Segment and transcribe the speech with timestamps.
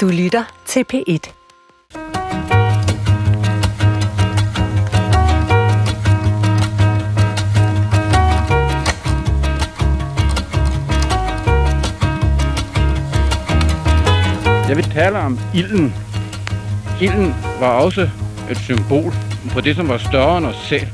[0.00, 1.32] Du lytter til P1.
[14.68, 15.94] Jeg vil tale om ilden.
[17.00, 18.08] Ilden var også
[18.50, 19.12] et symbol
[19.52, 20.86] på det, som var større end os selv.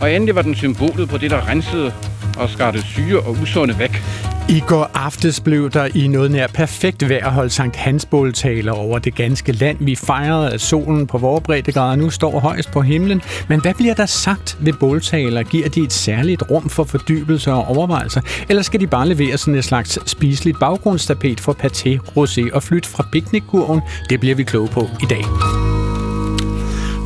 [0.00, 1.94] Og endelig var den symbolet på det, der rensede
[2.38, 4.02] og skar det syge og usunde væk.
[4.48, 8.98] I går aftes blev der i noget nær perfekt vejr holdt Sankt Hans båltaler over
[8.98, 9.76] det ganske land.
[9.80, 13.22] Vi fejrede, at solen på vores breddegrader nu står højst på himlen.
[13.48, 15.42] Men hvad bliver der sagt ved båltaler?
[15.42, 18.20] Giver de et særligt rum for fordybelse og overvejelser?
[18.48, 22.86] Eller skal de bare levere sådan et slags spiseligt baggrundstapet for paté, rosé og flyt
[22.86, 23.80] fra piknikkurven?
[24.10, 25.69] Det bliver vi kloge på i dag.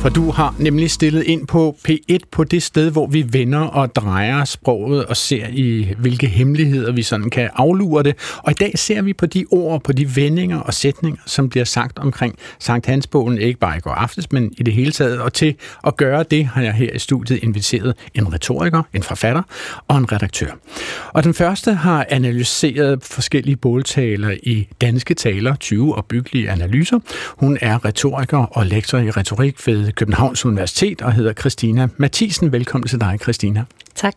[0.05, 3.95] For du har nemlig stillet ind på P1 på det sted, hvor vi vender og
[3.95, 8.15] drejer sproget og ser i, hvilke hemmeligheder vi sådan kan aflure det.
[8.37, 11.65] Og i dag ser vi på de ord, på de vendinger og sætninger, som bliver
[11.65, 15.21] sagt omkring Sankt Hansbogen, ikke bare i går aftes, men i det hele taget.
[15.21, 15.55] Og til
[15.87, 19.41] at gøre det har jeg her i studiet inviteret en retoriker, en forfatter
[19.87, 20.51] og en redaktør.
[21.13, 26.99] Og den første har analyseret forskellige båltaler i danske taler, 20 og byggelige analyser.
[27.27, 32.51] Hun er retoriker og lektor i retorik ved Københavns Universitet og hedder Christina Mathisen.
[32.51, 33.65] Velkommen til dig, Christina.
[33.95, 34.13] Tak.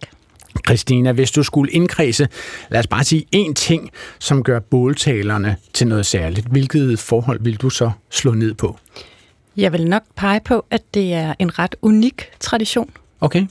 [0.67, 2.29] Christina, hvis du skulle indkredse,
[2.71, 6.47] lad os bare sige én ting, som gør båltalerne til noget særligt.
[6.47, 8.79] Hvilket forhold vil du så slå ned på?
[9.57, 12.91] Jeg vil nok pege på, at det er en ret unik tradition.
[13.21, 13.47] Okay.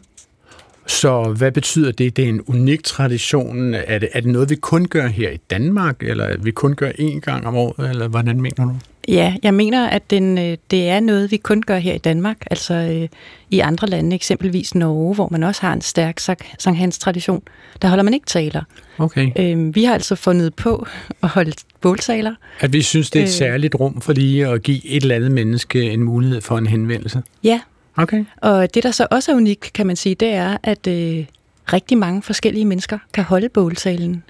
[0.88, 2.18] Så hvad betyder det?
[2.18, 3.74] Det er en unik tradition.
[3.74, 6.90] Er det, er det noget, vi kun gør her i Danmark, eller vi kun gør
[6.90, 8.76] én gang om året, eller hvordan mener du?
[9.08, 12.38] Ja, jeg mener, at den, øh, det er noget, vi kun gør her i Danmark.
[12.52, 13.08] Altså øh,
[13.50, 17.42] i andre lande, eksempelvis Norge, hvor man også har en stærk Sankt Hans tradition,
[17.82, 18.64] der holder man ikke taler.
[18.98, 19.32] Okay.
[19.40, 20.88] Øh, vi har altså fundet på
[21.24, 21.52] at holde
[21.82, 22.36] båltaler.
[22.60, 25.16] At vi synes, det er et øh, særligt rum for lige at give et eller
[25.16, 27.22] andet menneske en mulighed for en henvendelse?
[27.44, 27.60] Ja.
[27.98, 28.26] Okay.
[28.42, 31.26] Og det, der så også er unikt, kan man sige, det er, at øh,
[31.73, 34.23] rigtig mange forskellige mennesker kan holde båltalen.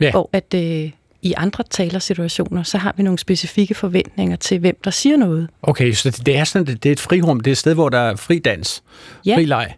[0.00, 0.10] Ja.
[0.14, 0.90] Og at øh,
[1.22, 5.48] i andre talersituationer, så har vi nogle specifikke forventninger til, hvem der siger noget.
[5.62, 7.98] Okay, så det er sådan, det er et frirum, det er et sted, hvor der
[7.98, 8.82] er fri dans,
[9.26, 9.36] ja.
[9.36, 9.74] fri leg.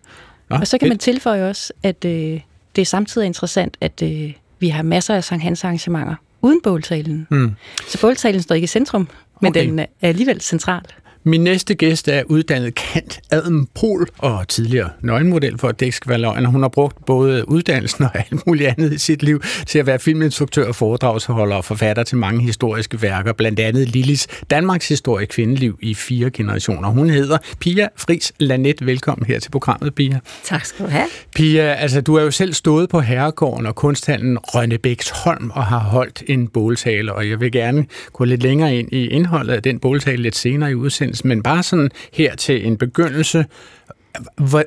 [0.51, 2.41] Nå, og så kan man tilføje også, at øh,
[2.77, 7.27] det er samtidig interessant, at øh, vi har masser af Sankt Hans arrangementer uden båltalen.
[7.31, 7.53] Mm.
[7.89, 9.09] Så båltalen står ikke i centrum,
[9.41, 9.67] men okay.
[9.67, 10.83] den er alligevel central.
[11.25, 16.45] Min næste gæst er uddannet Kant Adam Pol og tidligere nøgenmodel for, løgn.
[16.45, 19.99] Hun har brugt både uddannelsen og alt muligt andet i sit liv til at være
[19.99, 25.95] filminstruktør, foredragsholder og forfatter til mange historiske værker, blandt andet Lillis Danmarks historie kvindeliv i
[25.95, 26.89] fire generationer.
[26.89, 28.87] Hun hedder Pia Fris Lanet.
[28.87, 30.21] Velkommen her til programmet, Pia.
[30.45, 31.07] Tak skal du have.
[31.35, 36.23] Pia, altså du er jo selv stået på Herregården og kunsthandlen Rønnebæksholm og har holdt
[36.27, 40.23] en båltale, og jeg vil gerne gå lidt længere ind i indholdet af den båltale
[40.23, 43.47] lidt senere i udsendelsen udsendelse, men bare sådan her til en begyndelse.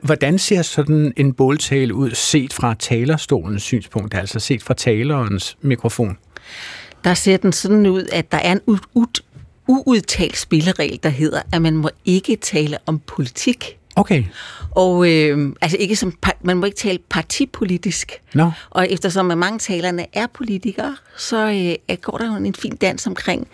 [0.04, 6.18] Hvordan ser sådan en båltale ud set fra talerstolens synspunkt, altså set fra talerens mikrofon?
[7.04, 8.62] Der ser den sådan ud, at der er en
[9.68, 13.78] uudtalt spilleregel, der hedder, at man må ikke tale om politik.
[13.96, 14.24] Okay.
[14.72, 18.12] Og øh, altså ikke som, man må ikke tale partipolitisk.
[18.34, 18.52] No.
[18.70, 23.48] Og eftersom mange talerne er politikere, så øh, går der jo en fin dans omkring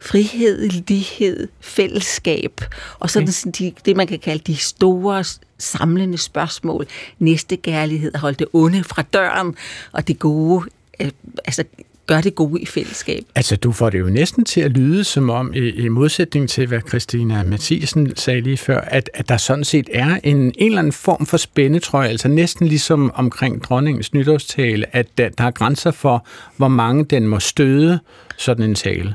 [0.00, 2.60] frihed, lighed, fællesskab,
[2.98, 3.50] og sådan okay.
[3.58, 5.24] de, det, man kan kalde de store
[5.58, 6.86] samlende spørgsmål.
[7.18, 9.54] Næstegærlighed, holde det onde fra døren,
[9.92, 10.64] og det gode,
[11.00, 11.10] øh,
[11.44, 11.64] altså
[12.06, 13.24] gør det gode i fællesskab.
[13.34, 16.66] Altså, du får det jo næsten til at lyde som om, i, i modsætning til,
[16.66, 20.78] hvad Christina Mathisen sagde lige før, at, at der sådan set er en, en eller
[20.78, 25.90] anden form for spændetrøje, altså næsten ligesom omkring dronningens nytårstale, at der, der er grænser
[25.90, 27.98] for, hvor mange den må støde
[28.36, 29.14] sådan en tale.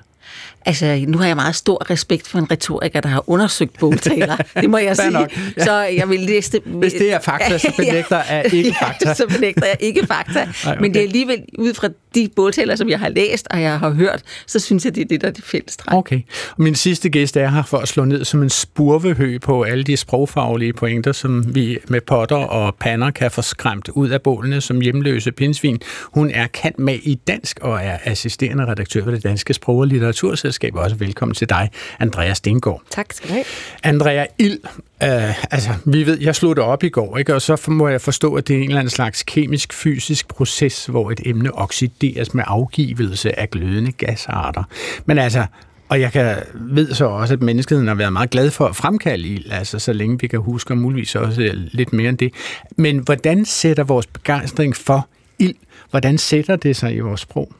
[0.66, 4.38] Altså, nu har jeg meget stor respekt for en retoriker, der har undersøgt bogtaler.
[4.56, 5.12] Det må jeg sige.
[5.12, 5.64] Nok, ja.
[5.64, 6.62] Så jeg vil læse det.
[6.66, 9.14] Hvis det er fakta, så benægter jeg ikke fakta.
[9.14, 10.34] så benægter jeg ikke fakta.
[10.34, 10.82] Nej, okay.
[10.82, 13.90] Men det er alligevel ud fra de bogtaler, som jeg har læst og jeg har
[13.90, 15.98] hørt, så synes jeg, det er det, der er det fælles træk.
[15.98, 16.22] Okay.
[16.50, 19.84] Og min sidste gæst er her for at slå ned som en spurvehø på alle
[19.84, 24.62] de sprogfaglige pointer, som vi med potter og pander kan få skræmt ud af bålene
[24.62, 25.80] som hjemløse pindsvin.
[26.04, 29.88] Hun er kant med i dansk og er assisterende redaktør ved det Danske Sprog- og
[29.88, 30.51] Litteraturselskab.
[30.74, 31.70] Også velkommen til dig,
[32.00, 32.82] Andrea Stengård.
[32.90, 33.46] Tak skal du have.
[33.84, 34.60] Andrea Ild,
[35.04, 37.36] øh, altså vi ved, jeg slog det op i går, ikke?
[37.36, 41.12] og så må jeg forstå, at det er en eller anden slags kemisk-fysisk proces, hvor
[41.12, 44.64] et emne oxideres med afgivelse af glødende gasarter.
[45.06, 45.46] Men altså,
[45.90, 49.28] og jeg kan, ved så også, at menneskeheden har været meget glad for at fremkalde
[49.28, 52.34] ild, altså så længe vi kan huske, og muligvis også lidt mere end det.
[52.78, 55.08] Men hvordan sætter vores begejstring for
[55.40, 55.56] ild,
[55.90, 57.52] hvordan sætter det sig i vores sprog?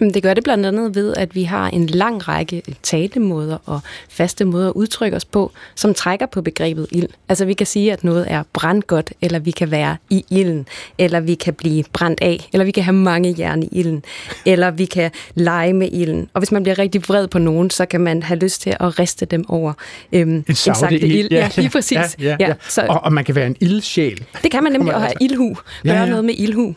[0.00, 4.44] Det gør det blandt andet ved, at vi har en lang række talemåder og faste
[4.44, 7.08] måder at udtrykke os på, som trækker på begrebet ild.
[7.28, 10.66] Altså vi kan sige, at noget er brandgodt, eller vi kan være i ilden,
[10.98, 14.04] eller vi kan blive brændt af, eller vi kan have mange jern i ilden,
[14.46, 16.28] eller vi kan lege med ilden.
[16.34, 18.98] Og hvis man bliver rigtig vred på nogen, så kan man have lyst til at
[18.98, 19.72] riste dem over
[20.12, 21.04] øhm, en, en sagte ild.
[21.04, 21.28] ild.
[21.30, 21.98] Ja, ja, lige præcis.
[21.98, 22.46] Ja, ja, ja.
[22.48, 24.24] Ja, så, og, og man kan være en ildsjæl.
[24.42, 25.56] Det kan man nemlig, og have ildhu.
[25.82, 26.06] Gøre ja, ja.
[26.06, 26.74] noget med ildhu.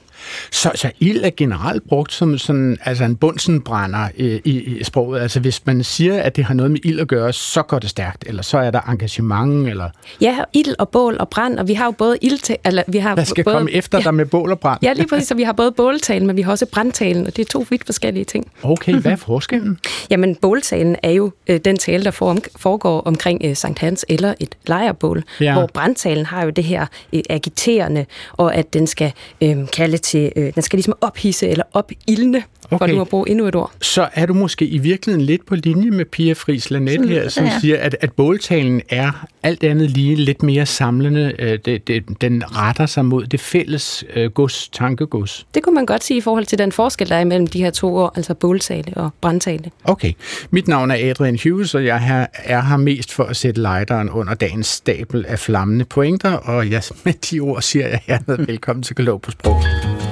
[0.52, 5.22] Så, så ild er generelt brugt som sådan, altså en bundsenbrænder i, i, i sproget.
[5.22, 7.90] Altså hvis man siger, at det har noget med ild at gøre, så går det
[7.90, 9.90] stærkt, eller så er der engagement, eller...
[10.22, 13.16] Ja, ild og bål og brand, og vi har jo både ild eller vi har
[13.16, 14.80] Der skal både, komme efter ja, dig med bål og brand.
[14.84, 17.42] Ja, lige præcis, så vi har både båltalen, men vi har også brandtalen, og det
[17.46, 18.52] er to vidt forskellige ting.
[18.64, 19.80] Okay, hvad er forskellen?
[20.12, 22.12] Jamen, båltalen er jo øh, den tale, der
[22.58, 25.54] foregår omkring øh, Sankt Hans eller et lejrbål, ja.
[25.54, 29.12] hvor brandtalen har jo det her øh, agiterende, og at den skal
[29.42, 32.78] øh, kalde til til, øh, den skal ligesom ophisse eller opildne, okay.
[32.78, 33.72] for nu at bruge endnu et ord.
[33.82, 37.46] Så er du måske i virkeligheden lidt på linje med Pia Friis Lanet her, som
[37.46, 37.60] ja.
[37.62, 41.34] siger, at, at båltalen er alt andet lige lidt mere samlende.
[41.40, 45.48] Øh, det, det, den retter sig mod det fælles øh, gods, tankegods.
[45.54, 47.72] Det kunne man godt sige i forhold til den forskel, der er mellem de her
[47.72, 49.72] to ord, altså båltale og brandtale.
[49.84, 50.14] Okay.
[50.52, 54.34] Mit navn er Adrian Hughes, og jeg er her mest for at sætte lejderen under
[54.34, 58.96] dagens stabel af flammende pointer, og jeg, med de ord siger jeg hernede velkommen til
[58.96, 60.03] Globus på Sprog.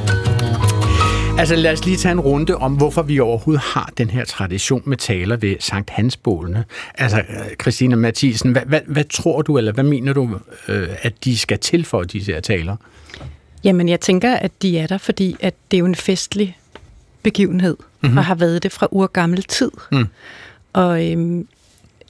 [1.37, 4.83] Altså lad os lige tage en runde om, hvorfor vi overhovedet har den her tradition
[4.85, 6.65] med taler ved Sankt Hansbålene.
[6.95, 7.23] Altså,
[7.61, 11.59] Christina Mathisen, hvad, hvad, hvad tror du, eller hvad mener du, øh, at de skal
[11.59, 12.75] til for disse her taler?
[13.63, 16.57] Jamen, jeg tænker, at de er der, fordi at det er jo en festlig
[17.23, 18.17] begivenhed, mm-hmm.
[18.17, 19.71] og har været det fra urgammel tid.
[19.91, 20.07] Mm.
[20.73, 21.47] Og øhm,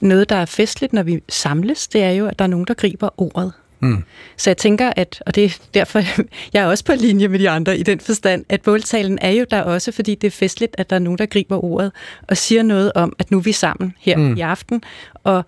[0.00, 2.74] noget, der er festligt, når vi samles, det er jo, at der er nogen, der
[2.74, 3.52] griber ordet.
[3.82, 4.04] Mm.
[4.36, 6.00] Så jeg tænker, at, og det er derfor,
[6.52, 9.46] jeg er også på linje med de andre i den forstand, at båltalen er jo
[9.50, 11.92] der også, fordi det er festligt, at der er nogen, der griber ordet
[12.28, 14.36] og siger noget om, at nu er vi sammen her mm.
[14.36, 14.82] i aften.
[15.14, 15.44] Og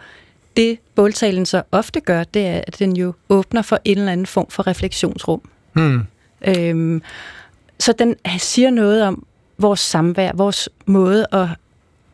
[0.57, 4.27] det båltalen så ofte gør, det er, at den jo åbner for en eller anden
[4.27, 5.43] form for refleksionsrum.
[5.75, 6.01] Mm.
[6.47, 7.03] Øhm,
[7.81, 9.27] så den siger noget om
[9.59, 11.49] vores samvær, vores måde at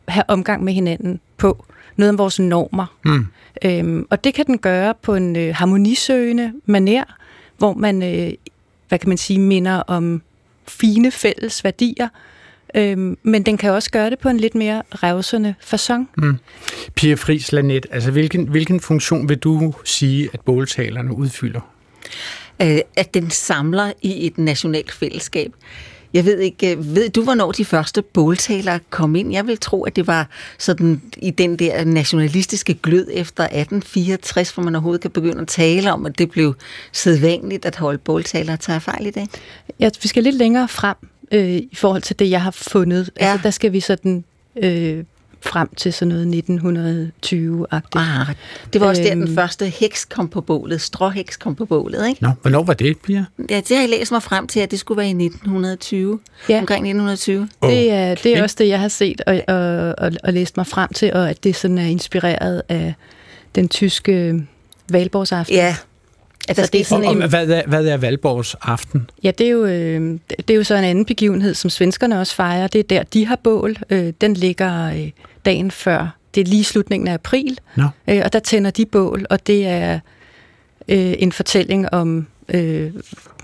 [0.07, 1.65] have omgang med hinanden på.
[1.95, 2.97] Noget om vores normer.
[3.05, 3.27] Mm.
[3.65, 7.03] Øhm, og det kan den gøre på en øh, harmonisøgende maner,
[7.57, 8.33] hvor man, øh,
[8.89, 10.21] hvad kan man sige, minder om
[10.67, 12.07] fine fælles værdier,
[12.75, 16.05] øhm, men den kan også gøre det på en lidt mere revsende façon.
[16.17, 16.37] Mm.
[16.95, 21.61] Pia Friis Lanet, altså hvilken, hvilken funktion vil du sige, at båltalerne udfylder?
[22.61, 25.51] Øh, at den samler i et nationalt fællesskab.
[26.13, 29.31] Jeg ved ikke, øh, ved du, hvornår de første båltaler kom ind?
[29.31, 30.27] Jeg vil tro, at det var
[30.57, 35.93] sådan i den der nationalistiske glød efter 1864, hvor man overhovedet kan begynde at tale
[35.93, 36.55] om, at det blev
[36.91, 38.55] sædvanligt at holde båltaler.
[38.55, 39.29] Tager jeg fejl i det?
[39.79, 40.97] Ja, vi skal lidt længere frem
[41.31, 43.09] øh, i forhold til det, jeg har fundet.
[43.19, 43.31] Ja.
[43.31, 44.23] Altså, der skal vi sådan
[44.63, 45.03] øh,
[45.41, 47.95] frem til sådan noget 1920-agtigt.
[47.95, 48.35] Ah,
[48.73, 49.35] det var også der, den øhm.
[49.35, 52.23] første heks kom på bålet, stråheks kom på bålet, ikke?
[52.23, 53.25] Nå, hvornår var det, Pia?
[53.49, 56.59] Ja, det har jeg læst mig frem til, at det skulle være i 1920, ja.
[56.59, 57.49] omkring 1920.
[57.61, 57.69] Oh.
[57.69, 60.67] Det, er, det er også det, jeg har set og, og, og, og læst mig
[60.67, 62.93] frem til, og at det sådan er inspireret af
[63.55, 64.43] den tyske
[64.89, 65.55] valborgsaften.
[65.55, 65.75] Ja,
[66.47, 67.21] Altså, det er sådan og, en...
[67.21, 69.09] og hvad, er, hvad er Valborgs aften?
[69.23, 72.35] Ja, det er, jo, øh, det er jo så en anden begivenhed, som svenskerne også
[72.35, 72.67] fejrer.
[72.67, 73.75] Det er der, de har bål.
[73.89, 75.09] Øh, den ligger øh,
[75.45, 76.17] dagen før.
[76.35, 77.59] Det er lige slutningen af april.
[77.75, 77.87] No.
[78.07, 79.99] Øh, og der tænder de bål, og det er
[80.87, 82.91] øh, en fortælling om øh,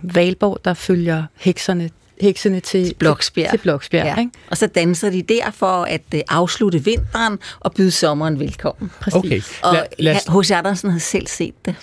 [0.02, 1.90] Valborg, der følger hekserne
[2.22, 3.50] heksene til Bloksbjerg.
[3.50, 4.20] Til, Bloksbjerg ja.
[4.20, 4.32] ikke?
[4.50, 8.92] Og så danser de der for at uh, afslutte vinteren og byde sommeren velkommen.
[9.00, 9.62] Præcis.
[9.64, 9.80] Okay.
[10.30, 10.52] Og H.C.
[10.52, 11.76] Andersen havde selv set det.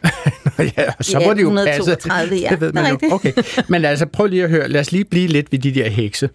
[0.79, 1.97] ja, så må det jo passe.
[2.15, 2.49] Ja.
[2.51, 2.99] Det ved man jo.
[3.11, 3.33] Okay.
[3.69, 4.69] Men altså, prøv lige at høre.
[4.69, 6.29] Lad os lige blive lidt ved de der hekse.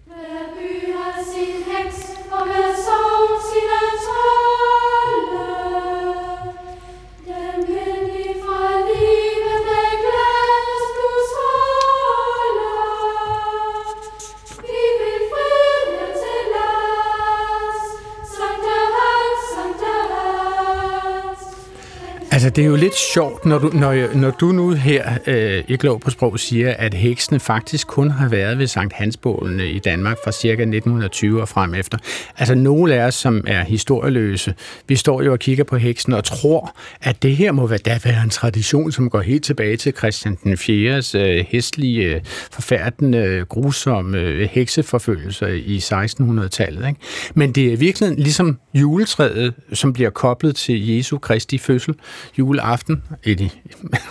[22.50, 25.76] Altså, det er jo lidt sjovt, når du, når, når du nu her øh, i
[25.76, 29.78] Glå på Sprog siger, at heksene faktisk kun har været ved Sankt Hansbålene øh, i
[29.78, 30.48] Danmark fra ca.
[30.48, 31.98] 1920 og frem efter.
[32.38, 34.54] Altså, nogle af os, som er historieløse,
[34.88, 37.98] vi står jo og kigger på heksen og tror, at det her må være, da
[38.04, 43.18] være en tradition, som går helt tilbage til Christian den 4.s Øh, hestlige, øh, forfærdende,
[43.18, 46.88] øh, grusomme øh, hekseforfølgelser i 1600-tallet.
[46.88, 47.00] Ikke?
[47.34, 51.94] Men det er virkelig ligesom juletræet, som bliver koblet til Jesu Kristi fødsel
[52.40, 53.02] juleaften.
[53.24, 53.40] Et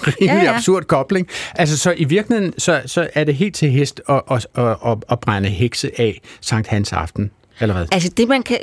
[0.07, 0.55] rimelig ja, ja.
[0.55, 1.27] absurd kobling.
[1.55, 4.97] Altså, så i virkeligheden, så, så er det helt til hest at, at, at, at,
[5.11, 7.31] at brænde hekse af Sankt Hans aften.
[7.59, 7.87] eller hvad?
[7.91, 8.57] Altså det, man kan,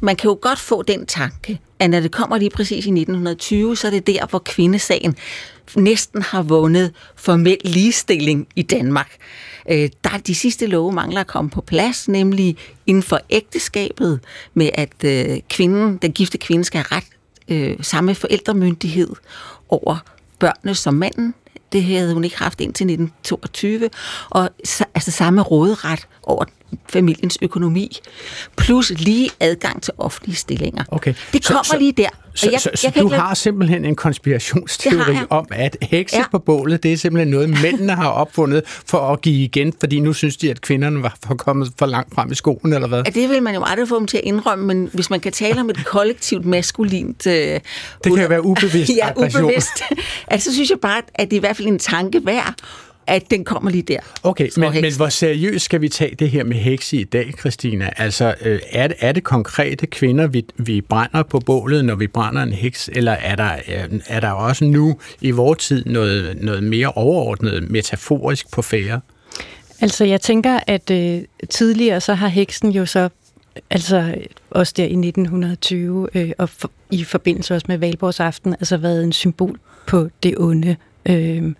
[0.00, 3.76] man kan jo godt få den tanke, at når det kommer lige præcis i 1920,
[3.76, 5.16] så er det der, hvor kvindesagen
[5.76, 9.16] næsten har vundet formel ligestilling i Danmark.
[9.70, 14.20] Øh, der de sidste love mangler at komme på plads, nemlig inden for ægteskabet,
[14.54, 17.04] med at øh, kvinden, den gifte kvinde skal have ret
[17.50, 19.10] øh, samme forældremyndighed
[19.68, 19.96] over
[20.38, 21.34] børnene som manden.
[21.72, 23.90] Det havde hun ikke haft indtil 1922.
[24.30, 24.50] Og
[24.94, 26.44] altså samme råderet over
[26.88, 27.98] familiens økonomi,
[28.56, 30.84] plus lige adgang til offentlige stillinger.
[30.88, 31.14] Okay.
[31.32, 32.08] Det kommer så, lige der.
[32.34, 33.20] Så, jeg, så, så jeg du lade...
[33.20, 36.24] har simpelthen en konspirationsteori om, at hekse ja.
[36.30, 40.12] på bålet, det er simpelthen noget, mændene har opfundet for at give igen, fordi nu
[40.12, 43.02] synes de, at kvinderne var for kommet for langt frem i skoen, eller hvad?
[43.06, 45.32] Ja, det vil man jo aldrig få dem til at indrømme, men hvis man kan
[45.32, 47.26] tale om et kollektivt maskulint...
[47.26, 47.60] Øh,
[48.04, 49.82] det kan være ubevidst Ja, ubevidst.
[50.28, 52.54] altså, så synes jeg bare, at det er i hvert fald en tanke værd
[53.06, 53.98] at den kommer lige der.
[54.22, 57.90] Okay, men, men hvor seriøst skal vi tage det her med hekse i dag, Christina?
[57.96, 62.06] Altså, øh, er, det, er det konkrete kvinder, vi, vi brænder på bålet, når vi
[62.06, 66.42] brænder en heks, eller er der, øh, er der også nu i vores tid noget,
[66.42, 69.00] noget mere overordnet metaforisk på færre?
[69.80, 73.08] Altså, jeg tænker, at øh, tidligere så har heksen jo så
[73.70, 74.14] altså
[74.50, 79.12] også der i 1920, øh, og for, i forbindelse også med Valborgsaften, altså været en
[79.12, 80.76] symbol på det onde.
[81.06, 81.52] Øh,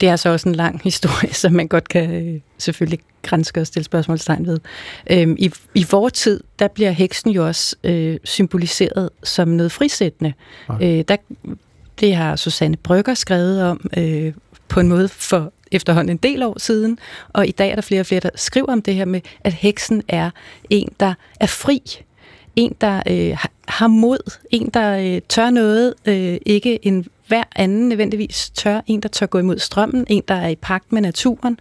[0.00, 3.66] det er så også en lang historie, som man godt kan øh, selvfølgelig grænske og
[3.66, 4.58] stille spørgsmålstegn ved.
[5.10, 10.32] Øhm, i, I vores tid, der bliver heksen jo også øh, symboliseret som noget frisættende.
[10.68, 10.98] Okay.
[10.98, 11.16] Øh, der,
[12.00, 14.32] det har Susanne Brygger skrevet om øh,
[14.68, 18.00] på en måde for efterhånden en del år siden, og i dag er der flere
[18.00, 20.30] og flere, der skriver om det her med, at heksen er
[20.70, 21.82] en, der er fri,
[22.56, 23.36] en, der øh,
[23.68, 29.00] har mod, en, der øh, tør noget, øh, ikke en hver anden nødvendigvis tør, en,
[29.00, 31.58] der tør gå imod strømmen, en, der er i pagt med naturen,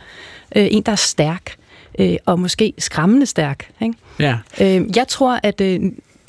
[0.55, 1.55] øh, en, der er stærk,
[1.99, 3.71] øh, og måske skræmmende stærk.
[3.81, 3.95] Ikke?
[4.19, 4.37] Ja.
[4.61, 5.79] Øh, jeg tror, at øh,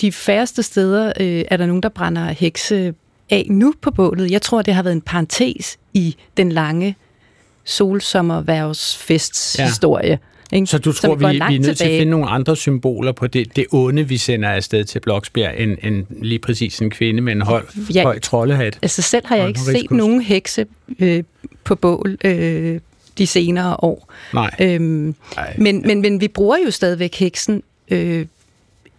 [0.01, 2.95] de færreste steder øh, er der nogen, der brænder hekse
[3.31, 4.31] af nu på bålet.
[4.31, 6.97] Jeg tror, det har været en parentes i den lange
[7.65, 9.65] solsommerværvsfests ja.
[9.65, 10.19] historie.
[10.53, 10.67] Ikke?
[10.67, 11.75] Så du tror, vi, vi er nødt tilbage.
[11.75, 15.55] til at finde nogle andre symboler på det, det onde, vi sender afsted til Bloksbjerg,
[15.59, 17.63] end, end lige præcis en kvinde med en høj,
[17.95, 18.79] jeg, høj troldehat?
[18.83, 20.67] Altså selv har jeg ikke set nogen hekse
[20.99, 21.23] øh,
[21.65, 22.81] på bål øh,
[23.19, 24.13] de senere år.
[24.35, 24.51] Nej.
[24.61, 25.55] Øhm, Nej.
[25.59, 28.27] Men, men, men vi bruger jo stadigvæk heksen øh,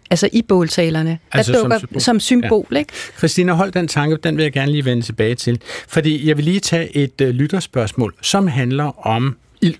[0.09, 2.77] altså i båltalerne, altså der dukker som symbol, som symbol ja.
[2.77, 2.93] ikke?
[3.17, 5.61] Christina, hold den tanke, den vil jeg gerne lige vende tilbage til.
[5.87, 9.75] Fordi jeg vil lige tage et uh, lytterspørgsmål, som handler om ild.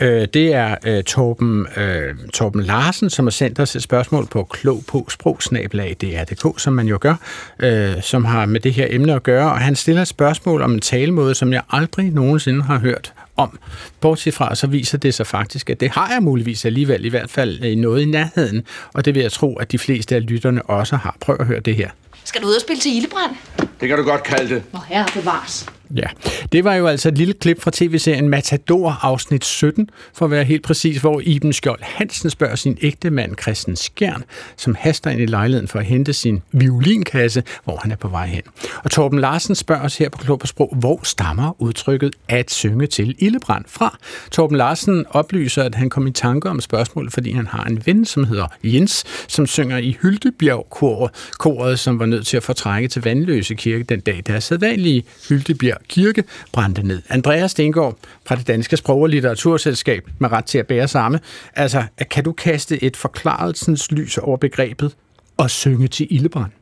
[0.00, 4.44] Øh, det er øh, Torben, øh, Torben Larsen, som har sendt os et spørgsmål på
[4.44, 7.14] klog på sprogsnabelag.dr.dk, som man jo gør,
[7.58, 10.72] øh, som har med det her emne at gøre, og han stiller et spørgsmål om
[10.72, 13.58] en talemåde, som jeg aldrig nogensinde har hørt om.
[14.00, 17.30] Bortset fra, så viser det sig faktisk, at det har jeg muligvis alligevel, i hvert
[17.30, 18.62] fald i noget i nærheden,
[18.94, 21.16] og det vil jeg tro, at de fleste af lytterne også har.
[21.20, 21.90] Prøv at høre det her.
[22.24, 23.36] Skal du ud og spille til Ildebrand?
[23.80, 24.62] Det kan du godt kalde det.
[24.72, 25.66] Nå, herre bevares.
[25.96, 26.06] Ja,
[26.52, 30.44] det var jo altså et lille klip fra tv-serien Matador afsnit 17, for at være
[30.44, 34.24] helt præcis, hvor Iben Skjold Hansen spørger sin ægte mand Christian Skjern,
[34.56, 38.26] som haster ind i lejligheden for at hente sin violinkasse, hvor han er på vej
[38.26, 38.42] hen.
[38.84, 42.86] Og Torben Larsen spørger os her på Klog på Sprog, hvor stammer udtrykket at synge
[42.86, 43.98] til ildebrand fra?
[44.30, 48.04] Torben Larsen oplyser, at han kom i tanke om spørgsmålet, fordi han har en ven,
[48.04, 53.02] som hedder Jens, som synger i Hyldebjerg-koret, koret, som var nødt til at fortrække til
[53.02, 57.02] Vandløse Kirke den dag, der er sædvanlige Hyldebjerg Kirke brændte ned.
[57.08, 61.20] Andreas Stengård fra det Danske Sprog- og Litteraturselskab med ret til at bære samme.
[61.54, 64.96] Altså, kan du kaste et forklarelsens lys over begrebet
[65.36, 66.52] og synge til ildebrand?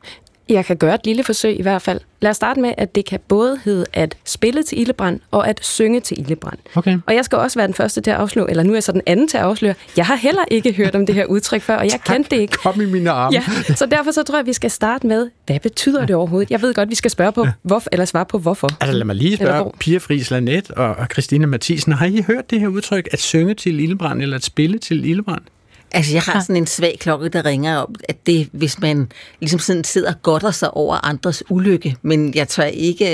[0.49, 1.99] Jeg kan gøre et lille forsøg i hvert fald.
[2.21, 5.59] Lad os starte med, at det kan både hedde at spille til ildebrand og at
[5.63, 6.57] synge til ildebrand.
[6.75, 6.99] Okay.
[7.07, 8.91] Og jeg skal også være den første til at afsløre, eller nu er jeg så
[8.91, 11.75] den anden til at afsløre, jeg har heller ikke hørt om det her udtryk før,
[11.75, 12.15] og jeg tak.
[12.15, 12.57] kendte det ikke.
[12.57, 13.33] Kom i mine arme.
[13.33, 13.43] Ja,
[13.75, 16.51] så derfor så tror jeg, at vi skal starte med, hvad betyder det overhovedet?
[16.51, 18.69] Jeg ved godt, vi skal spørge på, hvorfor, eller svare på hvorfor.
[18.79, 22.59] Altså lad mig lige spørge Pia Friis Lanet og, Christina Mathisen, har I hørt det
[22.59, 25.41] her udtryk, at synge til ildebrand eller at spille til ildebrand?
[25.91, 29.59] Altså, jeg har sådan en svag klokke, der ringer op, at det, hvis man ligesom
[29.59, 33.07] sådan sidder og godter sig over andres ulykke, men jeg tør ikke...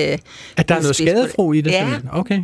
[0.58, 1.72] At der er noget skadefro i det?
[1.72, 1.89] Ja.
[2.12, 2.44] Okay.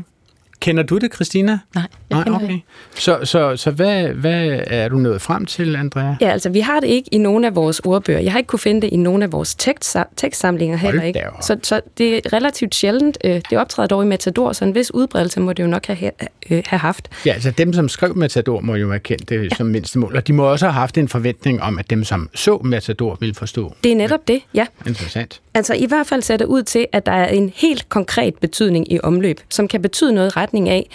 [0.59, 1.59] Kender du det, Christina?
[1.75, 2.47] Nej, jeg Nej okay.
[2.47, 2.61] Det.
[2.95, 6.15] Så, så, så hvad, hvad er du nået frem til, Andrea?
[6.21, 8.19] Ja, altså vi har det ikke i nogen af vores ordbøger.
[8.19, 11.21] Jeg har ikke kunne finde det i nogen af vores tekst, tekstsamlinger heller ikke.
[11.41, 13.17] Så, så det er relativt sjældent.
[13.23, 16.11] Øh, det optræder dog i Matador, så en vis udbredelse må det jo nok have,
[16.49, 17.09] øh, have haft.
[17.25, 19.55] Ja, altså dem, som skrev Matador, må jo have kendt det ja.
[19.55, 20.15] som mindste mål.
[20.15, 23.35] Og de må også have haft en forventning om, at dem, som så Matador, ville
[23.35, 23.75] forstå.
[23.83, 24.65] Det er netop det, ja.
[24.87, 25.41] Interessant.
[25.53, 28.93] Altså i hvert fald ser det ud til, at der er en helt konkret betydning
[28.93, 30.89] i omløb, som kan betyde noget i retning af,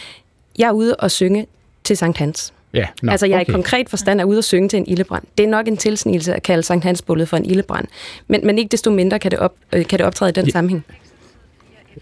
[0.58, 1.46] jeg er ude og synge
[1.84, 2.52] til Sankt Hans.
[2.75, 3.52] Ja, no, altså jeg okay.
[3.52, 5.25] i konkret forstand er ude at synge til en ildebrand.
[5.38, 7.87] Det er nok en tilsnigelse at kalde Sankt Hans for en ildebrand.
[8.28, 10.50] Men, men ikke desto mindre kan det, op, øh, kan det optræde i den ja.
[10.50, 10.84] sammenhæng.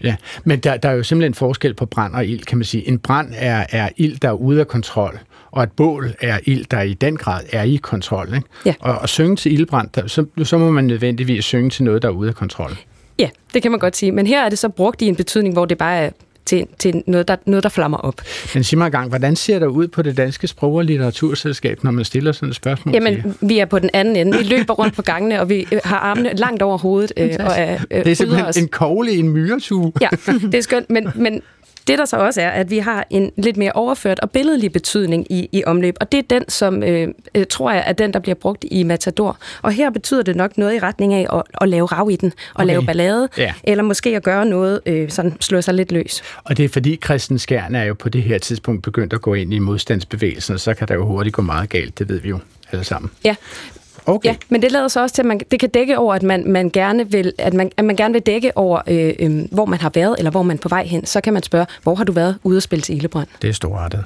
[0.03, 2.87] Ja, men der, der er jo simpelthen forskel på brand og ild, kan man sige.
[2.87, 5.19] En brand er, er ild, der er ude af kontrol,
[5.53, 8.27] og et bål er ild, der i den grad er i kontrol.
[8.35, 8.47] Ikke?
[8.65, 8.73] Ja.
[8.79, 12.07] Og at synge til ildbrand, der, så, så må man nødvendigvis synge til noget, der
[12.07, 12.77] er ude af kontrol.
[13.19, 14.11] Ja, det kan man godt sige.
[14.11, 16.09] Men her er det så brugt i en betydning, hvor det bare er
[16.45, 18.21] til, til noget, der, noget, der flammer op.
[18.53, 21.91] Men sig mig gang, hvordan ser det ud på det danske sprog- og litteraturselskab, når
[21.91, 24.37] man stiller sådan et spørgsmål Jamen, vi er på den anden ende.
[24.37, 27.13] Vi løber rundt på gangene, og vi har armene langt over hovedet.
[27.17, 28.57] Øh, og er, øh, det er simpelthen os.
[28.57, 29.91] en kogle i en myretue.
[30.01, 31.41] Ja, det er skønt, men, men
[31.87, 35.31] det der så også er, at vi har en lidt mere overført og billedlig betydning
[35.31, 38.19] i, i omløb, og det er den, som øh, øh, tror jeg er den, der
[38.19, 39.37] bliver brugt i Matador.
[39.61, 42.33] Og her betyder det nok noget i retning af at, at lave rav i den,
[42.53, 42.67] og okay.
[42.67, 43.53] lave ballade, ja.
[43.63, 46.23] eller måske at gøre noget, øh, sådan slå sig lidt løs.
[46.43, 49.33] Og det er fordi Christen Skjern er jo på det her tidspunkt begyndt at gå
[49.33, 52.29] ind i modstandsbevægelsen, og så kan der jo hurtigt gå meget galt, det ved vi
[52.29, 52.39] jo
[52.71, 53.11] alle sammen.
[53.23, 53.35] Ja,
[54.05, 54.29] Okay.
[54.29, 56.51] Ja, men det lader så også til, at man, det kan dække over, at man,
[56.51, 59.81] man gerne vil, at man, at man gerne vil dække over, øh, øh, hvor man
[59.81, 61.05] har været, eller hvor man er på vej hen.
[61.05, 63.27] Så kan man spørge, hvor har du været ude at spille til Ildebrand?
[63.41, 64.03] Det er storartet.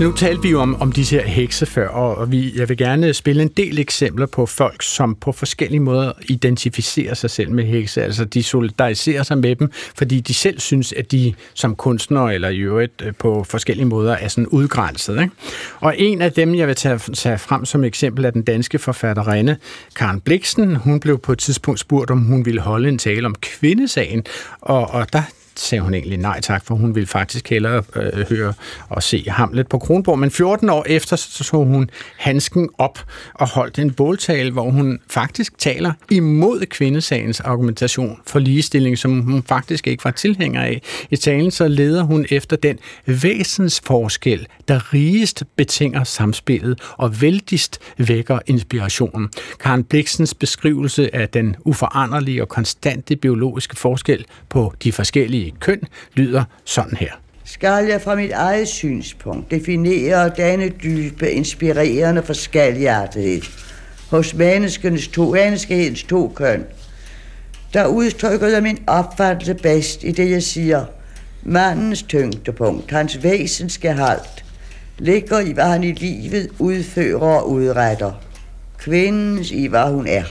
[0.00, 3.14] Nu talte vi jo om, om disse her hekse før, og vi, jeg vil gerne
[3.14, 8.02] spille en del eksempler på folk, som på forskellige måder identificerer sig selv med hekse.
[8.02, 12.48] Altså de solidariserer sig med dem, fordi de selv synes, at de som kunstnere eller
[12.48, 15.20] i øvrigt øh, på forskellige måder er sådan udgrænset.
[15.22, 15.34] Ikke?
[15.80, 19.56] Og en af dem, jeg vil tage, tage frem som eksempel, er den danske forfatterinde
[19.96, 20.76] Karen Bliksen.
[20.76, 24.24] Hun blev på et tidspunkt spurgt, om hun ville holde en tale om kvindesagen,
[24.60, 25.22] og, og der
[25.60, 28.52] sagde hun egentlig nej tak, for hun ville faktisk hellere øh, høre
[28.88, 30.18] og se Hamlet på Kronborg.
[30.18, 32.98] Men 14 år efter, så tog hun handsken op
[33.34, 39.42] og holdt en båltale, hvor hun faktisk taler imod kvindesagens argumentation for ligestilling, som hun
[39.42, 40.82] faktisk ikke var tilhænger af.
[41.10, 48.38] I talen så leder hun efter den væsensforskel, der rigest betinger samspillet og vældigst vækker
[48.46, 49.28] inspirationen.
[49.60, 55.80] Karen Bliksens beskrivelse af den uforanderlige og konstante biologiske forskel på de forskellige køn
[56.14, 57.12] lyder sådan her.
[57.44, 63.42] Skal jeg fra mit eget synspunkt definere denne dybe, inspirerende forskelligartighed
[64.10, 66.64] hos menneskenes to, menneskehedens to køn,
[67.74, 70.84] der udtrykker jeg min opfattelse bedst i det, jeg siger.
[71.42, 74.44] Mandens tyngdepunkt, hans væsensgehalt,
[75.00, 78.12] ligger i, hvad han i livet udfører og udretter.
[78.78, 80.24] Kvindens i, hvad hun er.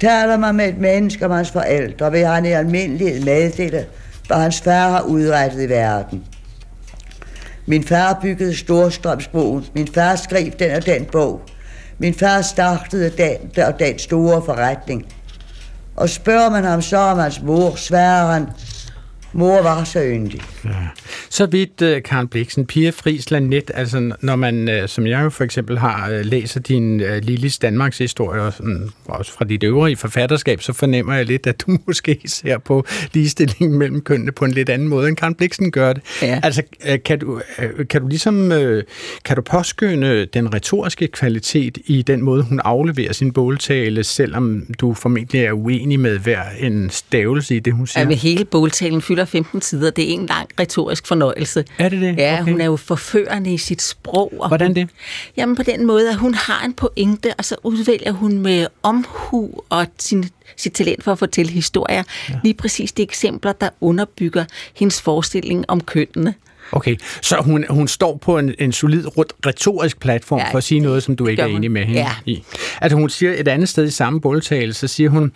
[0.00, 3.86] Taler man med et menneske om hans forældre, vil han i almindelighed meddele,
[4.26, 6.24] hvad hans far har udrettet i verden.
[7.66, 9.66] Min far byggede Storstrømsbroen.
[9.74, 11.40] Min far skrev den og den bog.
[11.98, 15.06] Min far startede den og den store forretning.
[15.96, 18.46] Og spørger man ham så om hans mor, sværer han,
[19.32, 20.40] Mor var så yndig.
[20.64, 20.70] Ja.
[21.28, 25.30] Så vidt, uh, Karen Bliksen, Pia Friesland Net, altså når man, uh, som jeg jo
[25.30, 29.96] for eksempel har, uh, læser din Lillis Danmarks historie, og sådan, også fra dit øvrige
[29.96, 34.50] forfatterskab, så fornemmer jeg lidt, at du måske ser på ligestillingen mellem kønnene på en
[34.50, 36.02] lidt anden måde, end Karen Bliksen gør det.
[36.22, 36.40] Ja.
[36.42, 36.62] Altså,
[37.04, 37.40] kan du,
[37.90, 38.50] kan du ligesom,
[39.24, 44.94] kan du påskynde den retoriske kvalitet i den måde, hun afleverer sin båltale, selvom du
[44.94, 48.02] formentlig er uenig med hver en stavelse i det, hun siger?
[48.02, 49.90] Ja, med hele båltalen fylder fylder 15 sider.
[49.90, 51.64] Det er en lang retorisk fornøjelse.
[51.78, 52.16] Er det det?
[52.16, 52.52] Ja, okay.
[52.52, 54.32] hun er jo forførende i sit sprog.
[54.38, 54.88] Og Hvordan hun, det?
[55.36, 59.50] Jamen på den måde, at hun har en pointe, og så udvælger hun med omhu
[59.68, 62.02] og sin, sit talent for at fortælle historier.
[62.30, 62.34] Ja.
[62.44, 66.34] Lige præcis de eksempler, der underbygger hendes forestilling om kønnene.
[66.72, 69.04] Okay, så hun, hun står på en, en solid
[69.46, 72.12] retorisk platform ja, for at sige noget, som du ikke er enig med hende ja.
[72.26, 72.42] i.
[72.80, 75.32] Altså hun siger et andet sted i samme boldtale, så siger hun,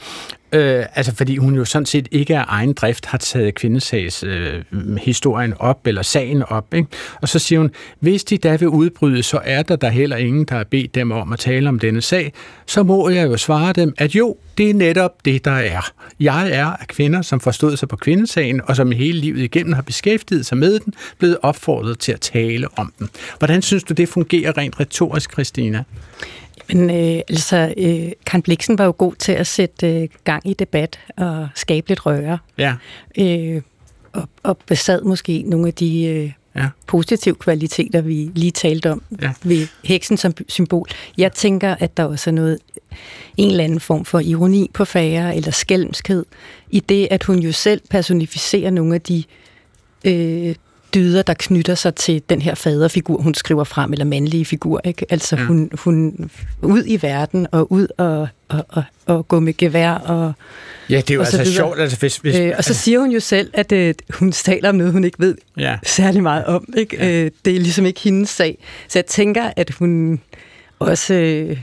[0.55, 4.63] Øh, altså fordi hun jo sådan set ikke af egen drift har taget kvindesags øh,
[5.03, 6.75] historien op, eller sagen op.
[6.75, 6.89] Ikke?
[7.23, 10.45] Og så siger hun, hvis de da vil udbryde, så er der der heller ingen,
[10.45, 12.33] der har bedt dem om at tale om denne sag.
[12.67, 15.93] Så må jeg jo svare dem, at jo, det er netop det, der er.
[16.21, 19.83] Jeg er af kvinder, som forstod sig på kvindesagen, og som hele livet igennem har
[19.83, 23.09] beskæftiget sig med den, blevet opfordret til at tale om den.
[23.39, 25.85] Hvordan synes du, det fungerer rent retorisk, Christina?
[26.69, 30.55] Men øh, altså, øh, Karen Bliksen var jo god til at sætte øh, gang i
[30.55, 32.39] debat og skabe lidt røre.
[32.59, 32.75] Ja.
[33.19, 33.63] Øh,
[34.13, 36.69] og, og besad måske nogle af de øh, ja.
[36.87, 39.33] positive kvaliteter, vi lige talte om ja.
[39.43, 40.89] ved heksen som symbol.
[41.19, 42.59] Jeg tænker, at der også er noget,
[43.37, 46.25] en eller anden form for ironi på færre, eller skælmskhed,
[46.71, 49.25] i det, at hun jo selv personificerer nogle af de
[50.05, 50.55] øh,
[50.95, 54.81] dyder, der knytter sig til den her faderfigur, hun skriver frem, eller mandlige figur.
[54.85, 55.07] Ikke?
[55.11, 55.45] Altså ja.
[55.45, 56.31] hun, hun
[56.63, 59.93] ud i verden, og ud og, og, og, og gå med gevær.
[59.93, 60.33] Og,
[60.91, 61.55] ja, det er jo altså videre.
[61.55, 61.81] sjovt.
[61.81, 64.75] Altså, hvis, hvis, øh, og så siger hun jo selv, at øh, hun taler om
[64.75, 65.79] noget, hun ikke ved ja.
[65.87, 66.69] særlig meget om.
[66.77, 66.97] Ikke?
[66.97, 67.25] Ja.
[67.25, 68.59] Øh, det er ligesom ikke hendes sag.
[68.89, 70.21] Så jeg tænker, at hun
[70.79, 71.15] også...
[71.15, 71.59] Øh,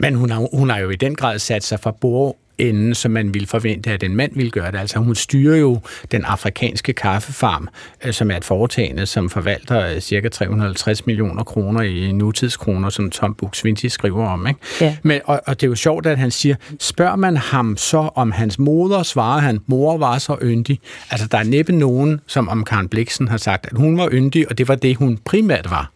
[0.00, 3.10] men hun har, hun har jo i den grad sat sig fra bord enden, som
[3.10, 4.78] man ville forvente, at en mand ville gøre det.
[4.78, 5.80] Altså hun styrer jo
[6.12, 7.68] den afrikanske kaffefarm,
[8.04, 13.10] øh, som er et foretagende, som forvalter øh, cirka 350 millioner kroner i nutidskroner, som
[13.10, 14.46] Tom Buk-Swienty skriver om.
[14.46, 14.60] Ikke?
[14.80, 14.96] Ja.
[15.02, 18.32] Men, og, og det er jo sjovt, at han siger, spørger man ham så om
[18.32, 20.80] hans moder, svarer han, mor var så yndig.
[21.10, 24.50] Altså der er næppe nogen, som om Karen Bliksen har sagt, at hun var yndig,
[24.50, 25.90] og det var det, hun primært var.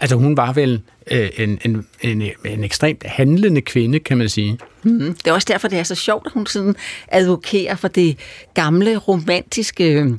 [0.00, 4.58] Altså hun var vel øh, en, en, en, en ekstremt handlende kvinde, kan man sige.
[4.82, 5.14] Mm.
[5.14, 6.76] Det er også derfor, det er så sjovt, at hun sådan
[7.08, 8.18] advokerer for det
[8.54, 10.10] gamle romantiske øh,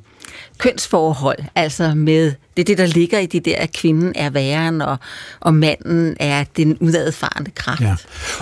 [0.62, 4.98] kønsforhold, altså med det det, der ligger i det der, at kvinden er væren, og,
[5.40, 7.82] og manden er den udadfarende kraft.
[7.82, 7.96] Ja.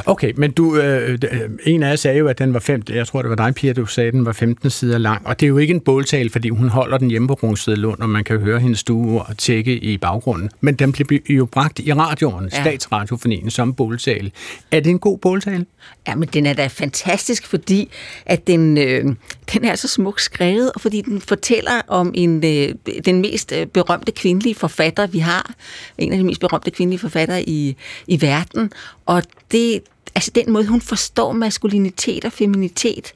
[0.05, 3.07] Okay, men du, øh, øh, en af jer sagde jo, at den var 15, jeg
[3.07, 5.45] tror, det var dig, Pia, du sagde, at den var 15 sider lang, og det
[5.45, 8.23] er jo ikke en båltale, fordi hun holder den hjemme på Rungsted Lund, og man
[8.23, 10.49] kan høre hendes stue og tjekke i baggrunden.
[10.61, 12.61] Men den bliver jo bragt i radioen, ja.
[12.61, 14.31] statsradiofonien, som båltale.
[14.71, 15.65] Er det en god båltale?
[16.07, 17.91] Ja, men den er da fantastisk, fordi
[18.25, 19.05] at den, øh,
[19.53, 23.67] den er så smukt skrevet, og fordi den fortæller om en, øh, den mest øh,
[23.67, 25.53] berømte kvindelige forfatter, vi har.
[25.97, 27.75] En af de mest berømte kvindelige forfattere i,
[28.07, 28.71] i verden.
[29.05, 29.81] Og det,
[30.15, 33.13] altså den måde, hun forstår maskulinitet og feminitet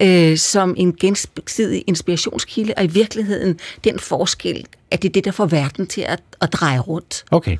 [0.00, 5.30] øh, som en gensidig inspirationskilde, og i virkeligheden den forskel, at det er det, der
[5.30, 7.24] får verden til at, at dreje rundt.
[7.30, 7.56] Okay.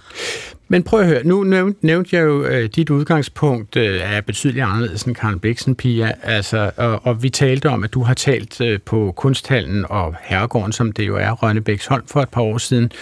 [0.69, 1.45] Men prøv at høre, nu
[1.83, 6.13] nævnte jeg jo, at dit udgangspunkt øh, er betydeligt anderledes end Karen Bliksen, Pia.
[6.23, 10.73] Altså, og, og vi talte om, at du har talt øh, på Kunsthallen og Herregården,
[10.73, 12.93] som det jo er, Rønnebæksholm for et par år siden.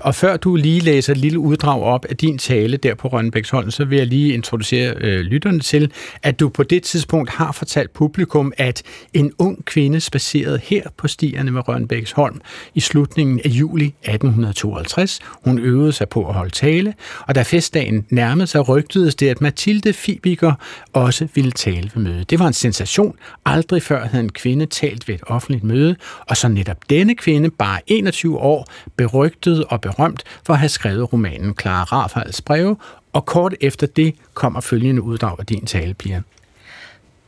[0.00, 3.70] Og før du lige læser et lille uddrag op af din tale der på Rønnebæksholm,
[3.70, 7.92] så vil jeg lige introducere øh, lytterne til, at du på det tidspunkt har fortalt
[7.92, 8.82] publikum, at
[9.12, 12.40] en ung kvinde spacerede her på stierne ved Rønnebæksholm
[12.74, 15.20] i slutningen af juli 1852.
[15.44, 16.94] Hun øvede sig på at holde tale,
[17.26, 20.52] og da festdagen nærmede sig, rygtedes det, at Mathilde Fibiger
[20.92, 22.30] også ville tale ved mødet.
[22.30, 23.16] Det var en sensation.
[23.44, 27.50] Aldrig før havde en kvinde talt ved et offentligt møde, og så netop denne kvinde,
[27.50, 32.76] bare 21 år, berygtet og berømt for at have skrevet romanen Clara Rafals breve,
[33.12, 36.22] og kort efter det kommer følgende uddrag af din tale, Pia.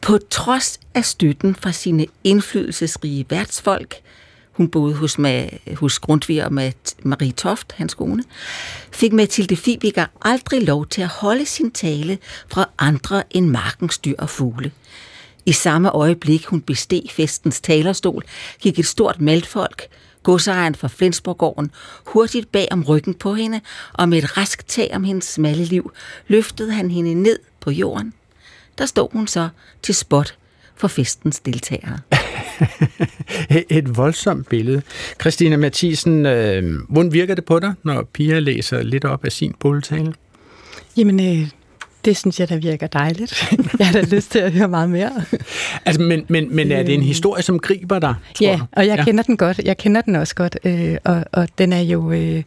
[0.01, 3.95] På trods af støtten fra sine indflydelsesrige værtsfolk,
[4.57, 8.25] hun boede hos, med, hos Grundtvig og med Marie Toft, hans kone,
[8.93, 14.15] fik Mathilde Fibiger aldrig lov til at holde sin tale fra andre end markens dyr
[14.19, 14.73] og fugle.
[15.47, 18.25] I samme øjeblik, hun besteg festens talerstol,
[18.61, 19.83] gik et stort meldfolk,
[20.23, 21.71] godsejeren fra Flensborggården,
[22.07, 23.61] hurtigt bag om ryggen på hende,
[23.93, 25.93] og med et rask tag om hendes smalle liv,
[26.27, 28.13] løftede han hende ned på jorden.
[28.79, 29.49] Der stod hun så
[29.83, 30.35] til spot
[30.77, 31.99] for festens deltagere.
[33.71, 34.83] Et voldsomt billede.
[35.21, 39.55] Christina Mathisen, øh, hvordan virker det på dig, når Pia læser lidt op af sin
[39.61, 40.15] bulletale?
[40.97, 41.49] Jamen, øh,
[42.05, 43.53] det synes jeg, der virker dejligt.
[43.79, 45.25] jeg har da lyst til at høre meget mere.
[45.87, 47.07] altså, men, men, men er det en øh.
[47.07, 48.15] historie, som griber dig?
[48.35, 49.05] Tror ja, og jeg ja.
[49.05, 49.59] kender den godt.
[49.59, 52.43] Jeg kender den også godt, øh, og, og den er jo øh,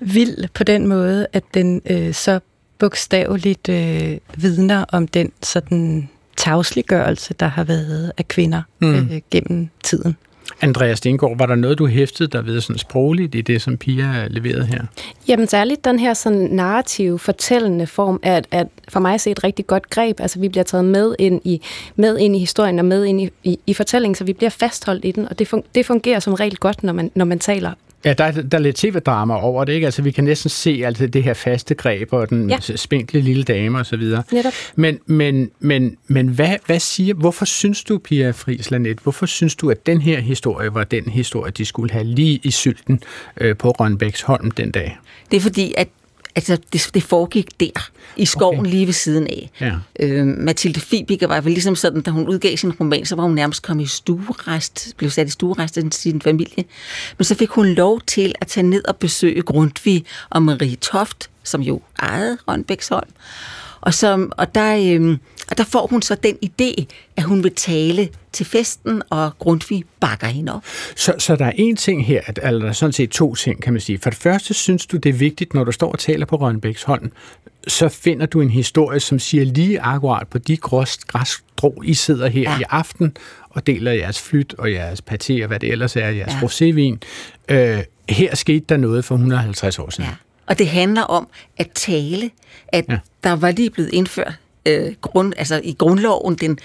[0.00, 2.40] vild på den måde, at den øh, så
[2.78, 6.08] bogstaveligt øh, vidner om den sådan
[6.38, 8.94] tavsliggørelse, der har været af kvinder mm.
[8.94, 10.16] øh, gennem tiden.
[10.60, 14.26] Andreas Stengård, var der noget, du hæftede der ved sådan sprogligt i det, som Pia
[14.30, 14.84] leverede her?
[15.28, 19.66] Jamen særligt den her sådan narrative, fortællende form, er, er for mig set et rigtig
[19.66, 20.20] godt greb.
[20.20, 21.62] Altså vi bliver taget med ind i,
[21.96, 25.04] med ind i historien og med ind i, i, i fortællingen, så vi bliver fastholdt
[25.04, 27.72] i den, og det, fun, det fungerer som regel godt, når man, når man taler
[28.04, 29.84] Ja, der er, der er lidt tv-drama over det, ikke?
[29.84, 32.58] Altså, vi kan næsten se altså, det her faste greb og den ja.
[32.60, 34.22] spinkle lille dame og så videre.
[34.32, 34.52] Netop.
[34.76, 39.54] Men, men, men, men hvad, hvad siger, hvorfor synes du, Pia Friis Lanet, hvorfor synes
[39.54, 43.00] du, at den her historie var den historie, de skulle have lige i sylten
[43.40, 44.98] øh, på Rønbæksholm den dag?
[45.30, 45.88] Det er fordi, at
[46.38, 48.70] altså, det, det foregik der, i skoven okay.
[48.70, 49.50] lige ved siden af.
[49.60, 49.74] Ja.
[50.00, 53.34] Øh, Mathilde Fibiger var vel ligesom sådan, da hun udgav sin roman, så var hun
[53.34, 56.64] nærmest kommet i stuerest, blev sat i stuerest af sin familie.
[57.18, 61.30] Men så fik hun lov til at tage ned og besøge Grundtvig og Marie Toft,
[61.42, 63.10] som jo ejede Rønbæksholm.
[63.80, 65.18] Og, så, og, der, øhm,
[65.50, 66.84] og der får hun så den idé,
[67.16, 70.62] at hun vil tale til festen, og Grundtvig bakker hende op.
[70.96, 73.62] Så, så der er en ting her, at, eller der er sådan set to ting,
[73.62, 73.98] kan man sige.
[73.98, 76.86] For det første synes du, det er vigtigt, når du står og taler på Rønbæks
[77.68, 82.42] så finder du en historie, som siger lige akkurat på de græsstrå, I sidder her
[82.50, 82.58] ja.
[82.58, 83.16] i aften,
[83.50, 86.46] og deler jeres flyt og jeres paté og hvad det ellers er, jeres ja.
[86.46, 86.98] rosévin.
[87.48, 90.10] Øh, her skete der noget for 150 år siden.
[90.10, 90.16] Ja.
[90.48, 92.30] Og det handler om at tale,
[92.68, 92.98] at ja.
[93.24, 94.34] der var lige blevet indført
[94.68, 96.58] øh, grund, altså i grundloven, den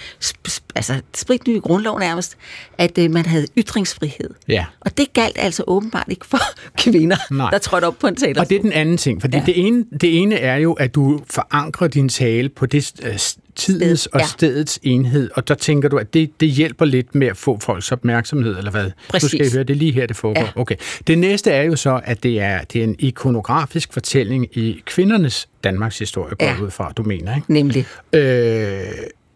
[0.75, 2.37] altså spritnye grundlov nærmest,
[2.77, 4.29] at øh, man havde ytringsfrihed.
[4.47, 4.65] Ja.
[4.79, 6.39] Og det galt altså åbenbart ikke for
[6.83, 7.49] kvinder, Nej.
[7.49, 8.41] der trådte op på en talerstol.
[8.41, 9.43] Og det er den anden ting, for ja.
[9.45, 13.19] det, ene, det ene er jo, at du forankrer din tale på det øh,
[13.55, 14.25] tidens Sted, og ja.
[14.25, 17.91] stedets enhed, og der tænker du, at det, det hjælper lidt med at få folks
[17.91, 18.91] opmærksomhed, eller hvad?
[19.09, 19.31] Præcis.
[19.31, 20.41] Du skal høre, det lige her, det foregår.
[20.41, 20.49] Ja.
[20.55, 20.75] Okay.
[21.07, 25.49] Det næste er jo så, at det er, det er en ikonografisk fortælling i kvindernes
[25.63, 26.61] Danmarks historie, går ja.
[26.61, 27.53] ud fra, du mener, ikke?
[27.53, 27.85] Nemlig.
[28.13, 28.81] Øh,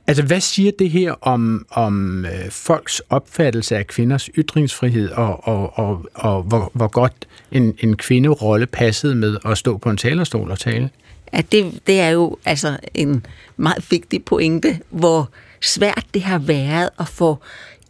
[0.07, 5.79] altså, hvad siger det her om, om øh, folks opfattelse af kvinders ytringsfrihed, og, og,
[5.79, 10.51] og, og hvor, hvor godt en, en kvinderolle passede med at stå på en talerstol
[10.51, 10.89] og tale?
[11.31, 13.25] At det, det er jo altså en
[13.57, 15.29] meget vigtig pointe, hvor
[15.61, 17.37] svært det har været at få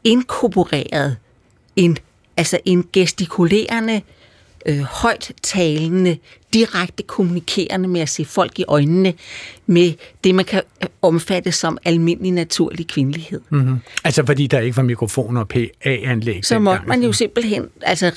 [0.03, 1.17] inkorporeret
[1.75, 1.97] en,
[2.37, 4.01] altså en gestikulerende,
[4.65, 6.17] øh, højt talende,
[6.53, 9.13] direkte kommunikerende med at se folk i øjnene
[9.65, 10.61] med det, man kan
[11.01, 13.41] omfatte som almindelig naturlig kvindelighed.
[13.49, 13.79] Mm-hmm.
[14.03, 16.45] Altså fordi der ikke var mikrofoner og PA-anlæg?
[16.45, 18.11] Så måtte man jo simpelthen altså,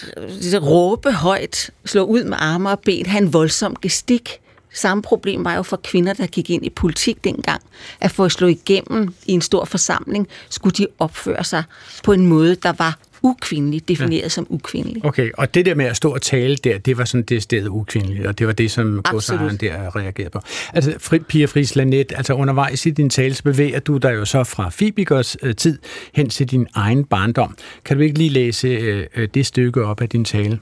[0.63, 4.31] råbe højt, slå ud med arme og ben, have en voldsom gestik,
[4.73, 7.63] Samme problem var jo for kvinder, der gik ind i politik dengang,
[8.01, 11.63] at for at slå igennem i en stor forsamling, skulle de opføre sig
[12.05, 14.29] på en måde, der var ukvindelig, defineret ja.
[14.29, 15.05] som ukvindelig.
[15.05, 17.69] Okay, og det der med at stå og tale der, det var sådan det sted
[17.69, 20.41] ukvindeligt, og det var det, som godsejeren der reagerede på.
[20.73, 24.25] Altså, Fri, Pia Friis Lanet, altså undervejs i din tale, så bevæger du dig jo
[24.25, 25.79] så fra Fibikers øh, tid
[26.15, 27.57] hen til din egen barndom.
[27.85, 30.59] Kan du ikke lige læse øh, øh det stykke op af din tale?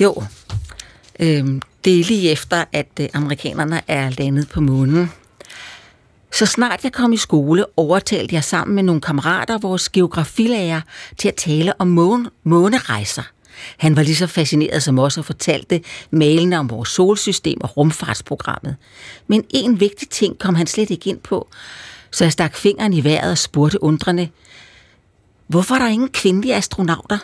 [0.00, 0.22] Jo,
[1.20, 5.12] Øhm, det er lige efter, at øh, amerikanerne er landet på månen.
[6.32, 10.80] Så snart jeg kom i skole, overtalte jeg sammen med nogle kammerater vores geografilærer
[11.16, 13.22] til at tale om måne, månerejser.
[13.76, 18.76] Han var lige så fascineret som os og fortalte malene om vores solsystem og rumfartsprogrammet.
[19.26, 21.48] Men en vigtig ting kom han slet ikke ind på,
[22.10, 24.28] så jeg stak fingeren i vejret og spurgte undrende,
[25.46, 27.18] hvorfor er der ingen kvindelige astronauter?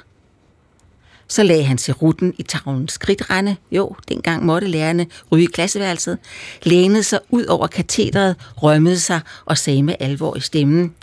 [1.28, 3.56] Så lagde han sig ruten i tavlens skridtrende.
[3.72, 6.18] Jo, dengang måtte lærerne ryge i klasseværelset.
[6.62, 10.94] Lænede sig ud over katedret, rømmede sig og sagde med alvor i stemmen.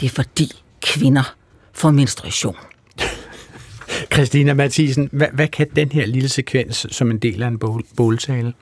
[0.00, 1.34] Det er fordi kvinder
[1.72, 2.56] får menstruation.
[4.14, 7.58] Christina Mathisen, hvad, hvad kan den her lille sekvens som en del af en
[7.96, 8.52] båltale?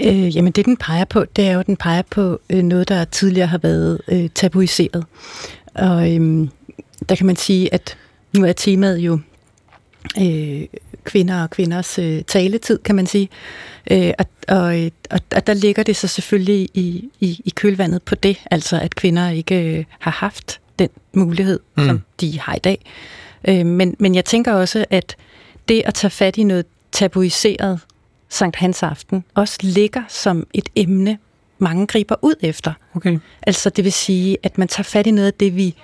[0.00, 2.88] Øh, jamen det, den peger på, det er jo, at den peger på øh, noget,
[2.88, 5.04] der tidligere har været øh, tabuiseret.
[5.74, 6.48] Og øh,
[7.08, 7.96] der kan man sige, at
[8.36, 9.18] nu er temaet jo
[10.20, 10.66] øh,
[11.04, 13.28] kvinder og kvinders øh, taletid, kan man sige.
[13.90, 18.14] Øh, og, og, og, og der ligger det så selvfølgelig i, i, i kølvandet på
[18.14, 21.86] det, altså at kvinder ikke øh, har haft den mulighed, mm.
[21.86, 22.84] som de har i dag.
[23.48, 25.16] Øh, men, men jeg tænker også, at
[25.68, 27.80] det at tage fat i noget tabuiseret
[28.32, 31.18] Sankt Hans Aften også ligger som et emne,
[31.58, 32.72] mange griber ud efter.
[32.94, 33.18] Okay.
[33.42, 35.74] Altså det vil sige, at man tager fat i noget af det, vi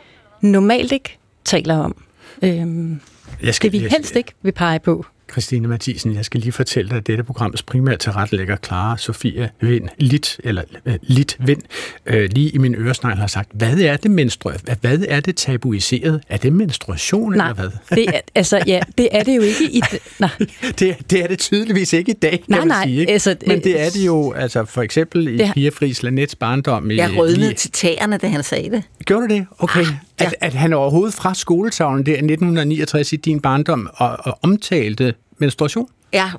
[0.40, 1.96] normalt ikke taler om.
[2.42, 3.00] Øhm,
[3.42, 5.06] jeg skal, det vi helst ikke vil pege på.
[5.30, 9.88] Christine Mathisen, jeg skal lige fortælle dig, at dette programs primært tilrettelægger Clara Sofia Vind,
[9.98, 11.62] Lit, eller uh, Lit Vind,
[12.10, 16.22] uh, lige i min øresnegl har sagt, hvad er det menstru- hvad er det tabuiseret?
[16.28, 17.96] Er det menstruation Nej, eller hvad?
[17.96, 19.82] det er, altså, ja, det er det jo ikke i...
[20.18, 20.30] Nej.
[20.78, 23.00] det, det er det tydeligvis ikke i dag, nej, kan man nej, sige.
[23.00, 23.12] Ikke?
[23.12, 26.90] Altså, Men det er det jo, altså for eksempel i Pia Friis Lanets barndom.
[26.90, 28.82] I, jeg rødnede til tæerne, da han sagde det.
[29.04, 29.46] Gjorde du det?
[29.58, 29.80] Okay.
[29.80, 29.86] Ah,
[30.20, 30.26] ja.
[30.26, 35.14] at, at han overhovedet fra skoletavlen der i 1969 i din barndom og, og omtalte
[35.38, 35.88] menstruation?
[36.12, 36.30] Jeg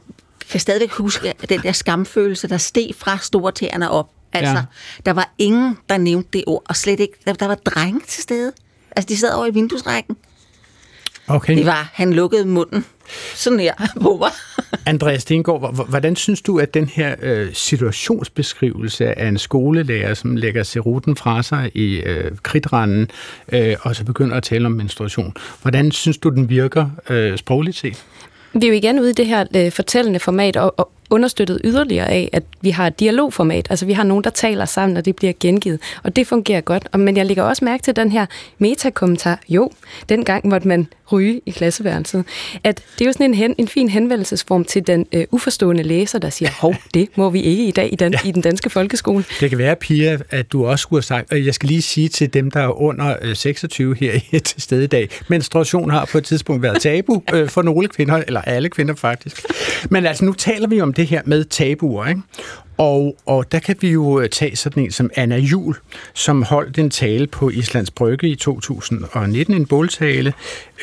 [0.50, 4.10] kan stadigvæk huske den der skamfølelse, der steg fra store tæerne op.
[4.34, 4.64] Altså, ja.
[5.06, 8.24] der var ingen, der nævnte det ord, og slet ikke, der, der var drenge til
[8.24, 8.52] stede.
[8.96, 10.18] Altså, de sad over i vinduesrækken.
[11.30, 11.58] Okay.
[11.58, 12.86] Det var, han lukkede munden
[13.36, 14.32] sådan her på mig.
[14.86, 20.64] Andreas Stengård, hvordan synes du, at den her øh, situationsbeskrivelse af en skolelærer, som lægger
[20.64, 23.12] seruten fra sig i øh, kridtranden,
[23.52, 27.78] øh, og så begynder at tale om menstruation, hvordan synes du, den virker øh, sprogligt
[27.78, 28.06] set?
[28.54, 32.10] Vi er jo igen ude i det her øh, fortællende format, og, og understøttet yderligere
[32.10, 33.68] af, at vi har et dialogformat.
[33.70, 35.80] Altså vi har nogen, der taler sammen, og det bliver gengivet.
[36.04, 36.98] Og det fungerer godt.
[37.00, 38.26] Men jeg lægger også mærke til den her
[38.58, 39.40] metakommentar.
[39.50, 39.72] Jo,
[40.10, 42.26] dengang måtte man ryge i klasseværelset.
[42.64, 46.20] At det er jo sådan en, hen, en fin henvendelsesform til den øh, uforstående læser,
[46.20, 48.30] der siger, hov, det må vi ikke i dag i den, ja.
[48.30, 49.24] i den danske folkeskole.
[49.40, 52.10] Det kan være, Pia, at du også skulle have sagt, og jeg skal lige sige
[52.10, 56.18] til dem, der er under 26 øh, her til stede i dag, menstruation har på
[56.18, 59.46] et tidspunkt været tabu øh, for nogle kvinder, eller alle kvinder faktisk.
[59.90, 62.22] Men altså, nu taler vi om det her med tabuer, ikke?
[62.78, 65.76] Og, og der kan vi jo øh, tage sådan en som Anna Jul,
[66.14, 70.34] som holdt en tale på Islands Brygge i 2019, en båltale.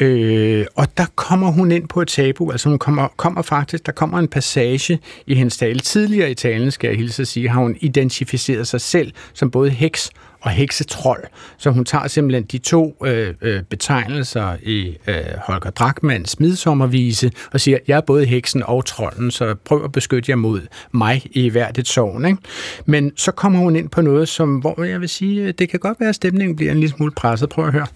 [0.00, 3.92] Øh, og der kommer hun ind på et tabu, altså hun kommer, kommer faktisk, der
[3.92, 5.80] kommer en passage i hendes tale.
[5.80, 9.70] Tidligere i talen, skal jeg hilse at sige, har hun identificeret sig selv som både
[9.70, 10.10] heks
[10.46, 11.24] og heksetrold.
[11.56, 15.14] Så hun tager simpelthen de to øh, øh, betegnelser i øh,
[15.46, 20.30] Holger Drachmanns midsommervise og siger, jeg er både heksen og trolden, så prøv at beskytte
[20.30, 20.60] jer mod
[20.92, 22.24] mig i hvert et sovn.
[22.24, 22.38] Ikke?
[22.84, 25.80] Men så kommer hun ind på noget, som, hvor jeg vil sige, øh, det kan
[25.80, 27.48] godt være, at stemningen bliver en lille smule presset.
[27.48, 27.86] Prøv at høre.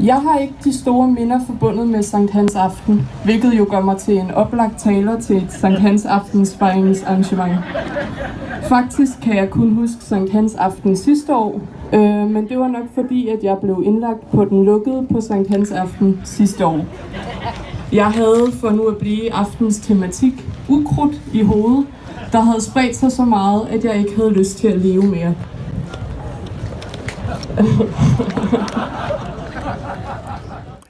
[0.00, 3.98] Jeg har ikke de store minder forbundet med Sankt Hans Aften, hvilket jo gør mig
[3.98, 7.56] til en oplagt taler til et Sankt Hans Aftens arrangement.
[8.68, 11.60] Faktisk kan jeg kun huske Sankt Hans Aften sidste år,
[11.92, 15.50] øh, men det var nok fordi, at jeg blev indlagt på den lukkede på Sankt
[15.50, 16.84] Hans Aften sidste år.
[17.92, 20.32] Jeg havde for nu at blive aftens tematik
[20.68, 21.86] ukrudt i hovedet,
[22.32, 25.34] der havde spredt sig så meget, at jeg ikke havde lyst til at leve mere.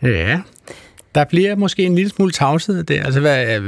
[0.03, 0.41] Ja,
[1.17, 3.05] der bliver måske en lille smule tavshed der.
[3.05, 3.61] Altså, hvad,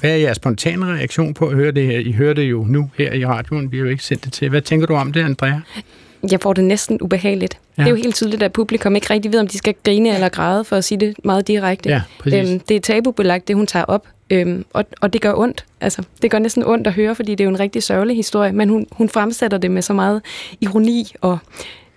[0.00, 1.98] hvad er jeres spontane reaktion på at høre det her?
[1.98, 3.72] I hører det jo nu her i radioen.
[3.72, 4.48] Vi har jo ikke sendt det til.
[4.48, 5.60] Hvad tænker du om det, Andrea?
[6.30, 7.58] Jeg får det næsten ubehageligt.
[7.78, 7.82] Ja.
[7.82, 10.28] Det er jo helt tydeligt, at publikum ikke rigtig ved, om de skal grine eller
[10.28, 11.88] græde, for at sige det meget direkte.
[11.88, 14.06] Ja, øhm, det er tabubelagt, det hun tager op.
[14.30, 15.64] Øhm, og, og det gør ondt.
[15.80, 18.52] Altså, det gør næsten ondt at høre, fordi det er jo en rigtig sørgelig historie,
[18.52, 20.22] men hun, hun fremsætter det med så meget
[20.60, 21.38] ironi og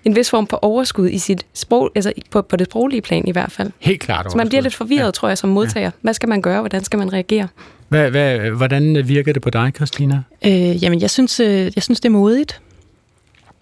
[0.05, 3.31] en vis form for overskud i sit sprog, altså på, på det sproglige plan i
[3.31, 3.71] hvert fald.
[3.79, 5.11] Helt klart Så man bliver lidt forvirret, ja.
[5.11, 5.85] tror jeg, som modtager.
[5.85, 5.91] Ja.
[6.01, 6.59] Hvad skal man gøre?
[6.59, 7.47] Hvordan skal man reagere?
[7.89, 10.23] Hvad, hvad, hvordan virker det på dig, Christina?
[10.45, 12.61] Øh, jamen, jeg synes, øh, jeg synes, det er modigt.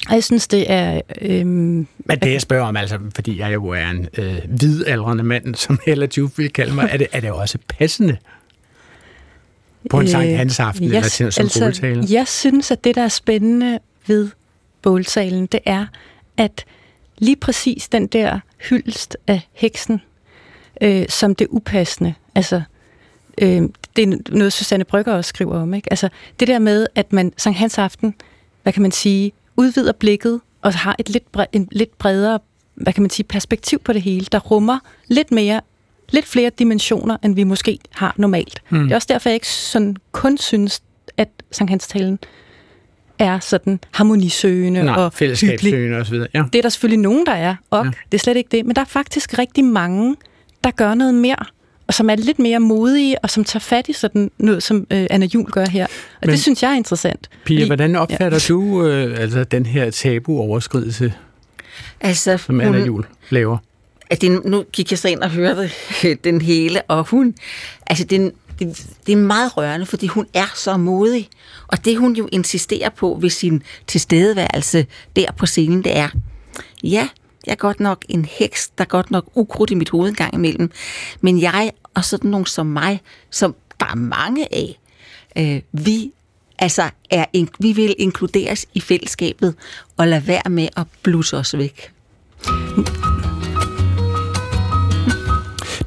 [0.10, 1.02] Og jeg synes, det er...
[1.22, 5.56] Øh, Men det, jeg spørger om, altså, fordi jeg jo er en øh, hvidaldrende mand,
[5.56, 8.18] som Hella Juf vil kalde mig, er det, er det også passende
[9.90, 13.04] på en Sankt Hans aften, øh, yes, eller som altså, Jeg synes, at det, der
[13.04, 14.30] er spændende ved
[14.82, 15.86] båltalen, det er,
[16.42, 16.66] at
[17.18, 20.02] lige præcis den der hyldest af heksen,
[20.82, 22.62] øh, som det upassende, altså
[23.42, 23.62] øh,
[23.96, 25.92] det er noget, Susanne Brygger også skriver om, ikke?
[25.92, 28.16] Altså det der med, at man Sankt Hans Aften,
[28.64, 32.40] hvad kan man sige, udvider blikket og har et lidt, bre- en lidt bredere,
[32.76, 35.62] hvad kan man sige, perspektiv på det hele, der rummer lidt mere
[36.10, 38.62] lidt flere dimensioner, end vi måske har normalt.
[38.70, 38.84] Mm.
[38.84, 40.82] Det er også derfor, jeg ikke sådan kun synes,
[41.18, 42.20] at Sankt Hans talen
[43.22, 46.28] er sådan harmonisøgende Nej, og fællesskabssøgende og så videre.
[46.34, 46.44] Ja.
[46.54, 47.92] Det er der selvfølgelig nogen, der er, og ja.
[48.12, 48.66] det er slet ikke det.
[48.66, 50.16] Men der er faktisk rigtig mange,
[50.64, 51.36] der gør noget mere,
[51.88, 55.08] og som er lidt mere modige, og som tager fat i sådan noget, som øh,
[55.10, 55.86] Anna Jul gør her.
[55.86, 55.90] Og
[56.22, 57.30] Men, det synes jeg er interessant.
[57.46, 58.54] Pia, fordi, hvordan opfatter ja.
[58.54, 61.14] du øh, altså, den her tabu-overskridelse,
[62.02, 63.58] altså, som Anna Jul laver?
[64.10, 65.70] At det, nu gik jeg så ind og hørte
[66.24, 67.36] den hele, og hun,
[67.88, 68.32] altså den,
[68.66, 71.30] det, det er meget rørende, fordi hun er så modig.
[71.68, 76.10] Og det hun jo insisterer på ved sin tilstedeværelse der på scenen, det er,
[76.84, 77.10] ja,
[77.46, 80.16] jeg er godt nok en heks, der er godt nok ukrudt i mit hoved en
[80.16, 80.72] gang imellem,
[81.22, 84.80] men jeg og sådan nogen som mig, som der er mange af,
[85.38, 86.12] øh, vi
[86.60, 87.26] altså er,
[87.60, 89.56] vi vil inkluderes i fællesskabet
[89.98, 91.92] og lade være med at blusse os væk.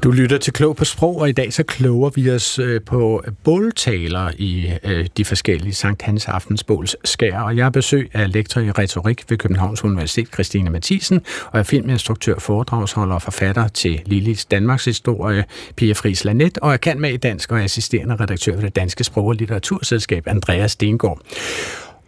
[0.05, 3.23] Du lytter til Klog på Sprog, og i dag så kloger vi os øh, på
[3.43, 7.39] båltaler i øh, de forskellige Sankt Hans Aftensbåls skær.
[7.39, 11.63] Og jeg har besøg af lektor i retorik ved Københavns Universitet, Christine Mathisen, og er
[11.63, 17.13] filminstruktør, foredragsholder og forfatter til Lillis Danmarks historie, Pia Friis Lanet, og er kan med
[17.13, 21.21] i dansk og assisterende redaktør ved det Danske Sprog- og Litteraturselskab, Andreas Stengård.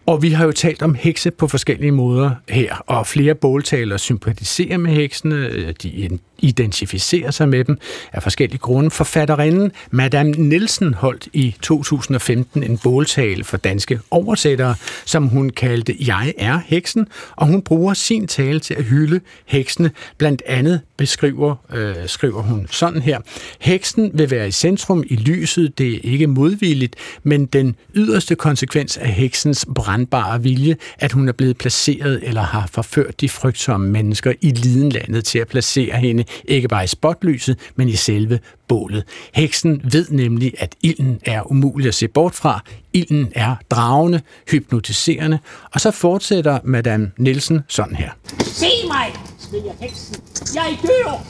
[0.07, 4.77] Og vi har jo talt om hekse på forskellige måder her, og flere båltalere sympatiserer
[4.77, 7.77] med heksene, øh, de identificerer sig med dem
[8.13, 8.89] af forskellige grunde.
[8.89, 16.33] Forfatterinden Madame Nielsen holdt i 2015 en båltale for danske oversættere, som hun kaldte Jeg
[16.37, 19.91] er heksen, og hun bruger sin tale til at hylde heksene.
[20.17, 23.19] Blandt andet beskriver, øh, skriver hun sådan her.
[23.59, 28.97] Heksen vil være i centrum i lyset, det er ikke modvilligt, men den yderste konsekvens
[28.97, 33.89] af heksens brand brandbare vilje, at hun er blevet placeret eller har forført de frygtsomme
[33.89, 39.03] mennesker i lidenlandet til at placere hende ikke bare i spotlyset, men i selve bålet.
[39.33, 42.63] Heksen ved nemlig, at ilden er umulig at se bort fra.
[42.93, 45.39] Ilden er dragende, hypnotiserende,
[45.73, 48.09] og så fortsætter Madame Nielsen sådan her.
[48.39, 49.13] Se mig,
[49.53, 50.15] Jeg heksen.
[50.55, 51.23] Jeg dør!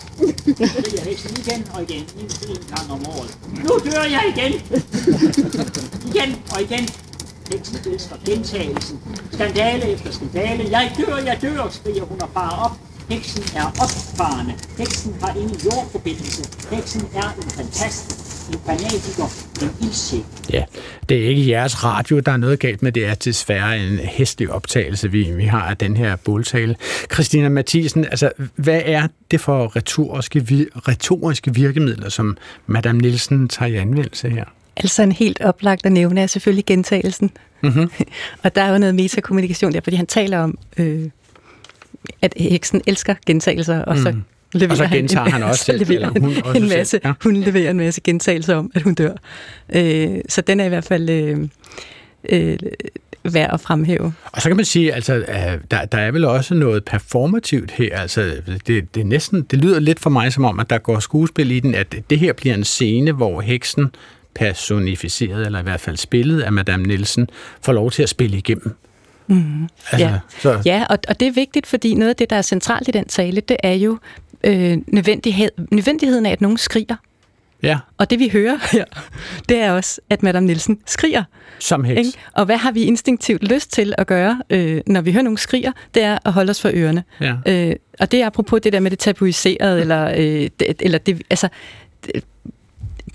[0.95, 2.03] Jeg heksen igen og igen,
[2.49, 3.37] en gang om året.
[3.63, 4.53] Nu dør jeg igen!
[6.13, 7.06] igen og igen.
[7.51, 8.99] Heksen elsker gentagelsen.
[9.31, 10.63] Skandale efter skandale.
[10.71, 12.71] Jeg dør, jeg dør, skriger hun og farer op.
[13.09, 14.53] Heksen er opfarende.
[14.77, 16.43] Heksen har ingen jordforbindelse.
[16.75, 18.07] Heksen er en fantast,
[18.53, 19.27] en fanatiker,
[19.61, 20.23] en ildsjæl.
[20.53, 20.63] Ja,
[21.09, 22.91] det er ikke jeres radio, der er noget galt med.
[22.91, 26.75] Det er desværre en hæslig optagelse, vi, vi har af den her båltale.
[27.13, 33.75] Christina Mathisen, altså, hvad er det for retoriske, retoriske virkemidler, som Madame Nielsen tager i
[33.75, 34.45] anvendelse her?
[34.77, 37.31] Altså en helt oplagt at nævne er selvfølgelig gentagelsen.
[37.61, 37.91] Mm-hmm.
[38.43, 41.09] og der er jo noget metakommunikation der, fordi han taler om, øh,
[42.21, 44.23] at heksen elsker gentagelser, og så mm.
[44.53, 47.01] Leverer og så gentager han, han også selv, eller hun, også en masse, selv.
[47.05, 47.13] Ja.
[47.23, 49.13] Hun leverer en masse gentagelser om, at hun dør.
[49.69, 51.47] Øh, så den er i hvert fald øh,
[52.29, 52.57] øh,
[53.23, 54.13] værd at fremhæve.
[54.25, 55.25] Og så kan man sige, altså,
[55.71, 57.97] der, der er vel også noget performativt her.
[57.97, 58.33] Altså,
[58.67, 61.59] det, det, næsten, det lyder lidt for mig som om, at der går skuespil i
[61.59, 63.91] den, at det her bliver en scene, hvor heksen
[64.37, 67.29] personificeret, eller i hvert fald spillet af Madame Nielsen,
[67.61, 68.75] får lov til at spille igennem.
[69.27, 69.69] Mm.
[69.91, 70.61] Altså, ja, så.
[70.65, 73.05] ja og, og det er vigtigt, fordi noget af det, der er centralt i den
[73.05, 73.97] tale, det er jo
[74.43, 76.95] øh, nødvendighed, nødvendigheden af, at nogen skriger.
[77.63, 77.77] Ja.
[77.97, 78.85] Og det vi hører her,
[79.49, 81.23] det er også, at Madame Nielsen skriger.
[81.59, 82.07] Som heks.
[82.07, 82.19] Ikke?
[82.33, 85.71] Og hvad har vi instinktivt lyst til at gøre, øh, når vi hører nogen skriger?
[85.93, 87.03] Det er at holde os for ørerne.
[87.21, 87.35] Ja.
[87.45, 91.21] Øh, og det er apropos det der med det tabuiserede, eller, øh, det, eller det,
[91.29, 91.47] altså,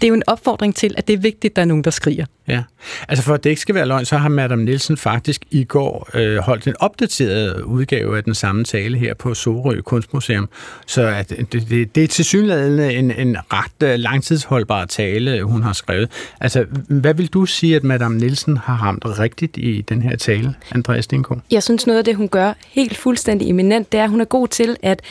[0.01, 1.91] det, er jo en opfordring til, at det er vigtigt, at der er nogen, der
[1.91, 2.27] skriger.
[2.49, 2.63] Ja,
[3.09, 6.09] altså for at det ikke skal være løgn, så har Madame Nielsen faktisk i går
[6.15, 10.49] øh, holdt en opdateret udgave af den samme tale her på Sorø Kunstmuseum.
[10.87, 15.63] Så at det, det, det er til synligheden en, en ret øh, langtidsholdbar tale, hun
[15.63, 16.11] har skrevet.
[16.41, 20.55] Altså, hvad vil du sige, at Madame Nielsen har ramt rigtigt i den her tale,
[20.71, 21.37] Andreas Stinko?
[21.51, 24.25] Jeg synes, noget af det, hun gør helt fuldstændig eminent, det er, at hun er
[24.25, 25.03] god til at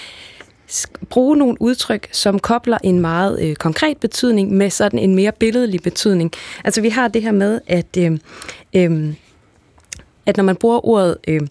[1.09, 5.81] bruge nogle udtryk, som kobler en meget øh, konkret betydning med sådan en mere billedlig
[5.81, 6.31] betydning.
[6.63, 8.17] Altså vi har det her med, at øh,
[8.73, 9.13] øh,
[10.25, 11.41] at når man bruger ordet øh,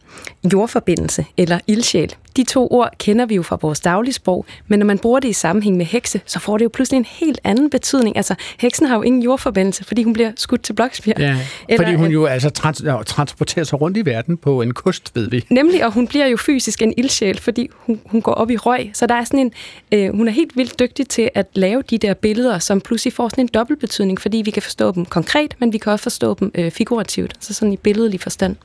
[0.52, 4.98] jordforbindelse eller ildsjæl, de to ord kender vi jo fra vores dagligsprog, men når man
[4.98, 8.16] bruger det i sammenhæng med hekse, så får det jo pludselig en helt anden betydning.
[8.16, 11.20] Altså, heksen har jo ingen jordforbindelse, fordi hun bliver skudt til Bloksbjerg.
[11.20, 11.36] Ja,
[11.68, 15.30] eller, fordi hun jo altså trans- transporterer sig rundt i verden på en kost, ved
[15.30, 15.44] vi.
[15.50, 18.90] Nemlig, og hun bliver jo fysisk en ildsjæl, fordi hun, hun går op i røg.
[18.94, 19.52] Så der er sådan en,
[19.92, 23.28] øh, hun er helt vildt dygtig til at lave de der billeder, som pludselig får
[23.28, 26.50] sådan en dobbeltbetydning, fordi vi kan forstå dem konkret, men vi kan også forstå dem
[26.54, 28.56] øh, figurativt, altså sådan i billedlig forstand.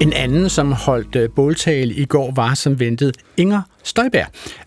[0.00, 4.26] En anden, som holdt øh, båltale i går, var som ventet Inger Støjberg.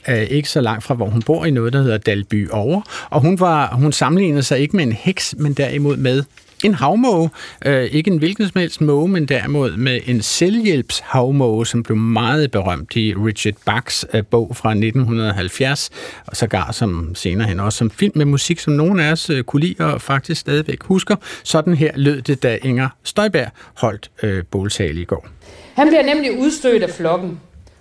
[0.09, 2.81] Øh, ikke så langt fra, hvor hun bor i noget, der hedder Dalby Over.
[3.09, 6.23] Og hun, var, hun sammenlignede sig ikke med en heks, men derimod med
[6.63, 7.29] en havmåge.
[7.65, 12.51] Øh, ikke en hvilken som helst måge, men derimod med en selvhjælpshavmåge, som blev meget
[12.51, 15.89] berømt i Richard Bachs øh, bog fra 1970,
[16.27, 19.43] og sågar som senere hen også som film med musik, som nogen af os øh,
[19.43, 21.15] kunne lide og faktisk stadigvæk husker.
[21.43, 25.27] Sådan her lød det, da Inger Støjberg holdt øh, båltale i går.
[25.73, 27.39] Han bliver nemlig udstødt af flokken,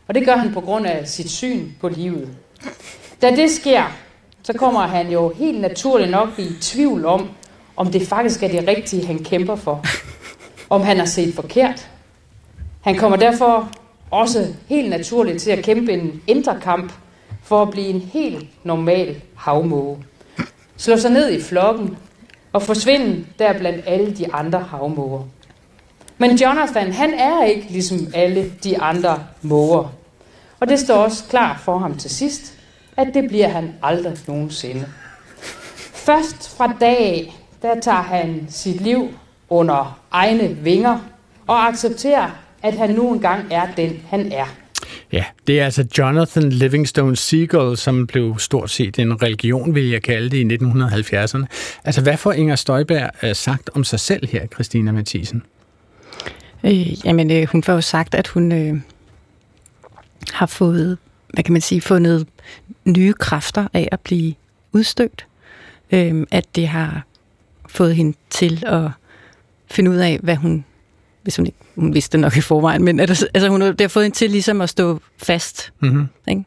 [0.08, 2.28] og det gør han på grund af sit syn på livet.
[3.22, 3.82] Da det sker,
[4.42, 7.28] så kommer han jo helt naturligt nok i tvivl om,
[7.78, 9.84] om det faktisk er det rigtige, han kæmper for.
[10.70, 11.88] Om han har set forkert.
[12.80, 13.70] Han kommer derfor
[14.10, 16.92] også helt naturligt til at kæmpe en indre kamp
[17.42, 19.98] for at blive en helt normal havmåge.
[20.76, 21.96] Slå sig ned i flokken
[22.52, 25.22] og forsvinde der blandt alle de andre havmåger.
[26.18, 29.92] Men Jonathan, han er ikke ligesom alle de andre måger.
[30.60, 32.54] Og det står også klar for ham til sidst,
[32.96, 34.86] at det bliver han aldrig nogensinde.
[35.92, 39.08] Først fra dag der tager han sit liv
[39.48, 40.98] under egne vinger
[41.46, 42.30] og accepterer,
[42.62, 44.46] at han nu engang er den, han er.
[45.12, 50.02] Ja, det er altså Jonathan Livingstone Seagull, som blev stort set en religion, vil jeg
[50.02, 51.46] kalde det, i 1970'erne.
[51.84, 55.42] Altså, hvad får Inger Støjberg øh, sagt om sig selv her, Christina Mathisen?
[56.64, 58.80] Øh, jamen, øh, hun får jo sagt, at hun øh,
[60.32, 60.98] har fået,
[61.34, 62.26] hvad kan man sige, fundet
[62.84, 64.34] nye kræfter af at blive
[64.72, 65.26] udstødt.
[65.92, 67.02] Øh, at det har
[67.78, 68.90] fået hende til at
[69.70, 70.64] finde ud af, hvad hun,
[71.22, 73.88] hvis hun ikke, hun vidste det nok i forvejen, men altså, altså hun, det har
[73.88, 75.72] fået hende til ligesom at stå fast.
[75.80, 76.06] Mm-hmm.
[76.28, 76.44] Ikke?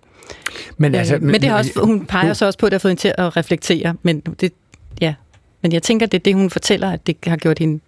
[0.77, 2.75] Men, altså, men, men det har også, hun peger hun, så også på, at det
[2.75, 4.53] har fået hende til at reflektere, men det,
[5.01, 5.13] ja.
[5.61, 7.79] Men jeg tænker, det er det, hun fortæller, at det har gjort hende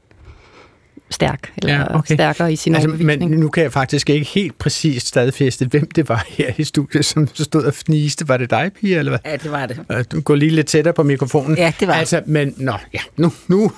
[1.09, 2.15] stærk, eller ja, okay.
[2.15, 6.09] stærkere i sin altså, Men nu kan jeg faktisk ikke helt præcist stadfæste, hvem det
[6.09, 8.27] var her i studiet, som stod og fniste.
[8.27, 9.19] Var det dig, Pia, eller hvad?
[9.31, 10.11] Ja, det var det.
[10.11, 11.57] Du går lige lidt tættere på mikrofonen.
[11.57, 13.71] Ja, det var altså, Men nå, ja, nu, nu,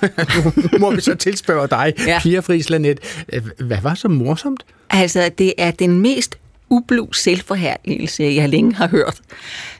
[0.56, 2.20] nu må vi så tilspørge dig, ja.
[2.22, 3.24] Pia Frislanet.
[3.58, 4.64] Hvad var så morsomt?
[4.90, 6.38] Altså, det er den mest
[6.70, 9.20] ublu selvforherligelse, jeg længe har hørt.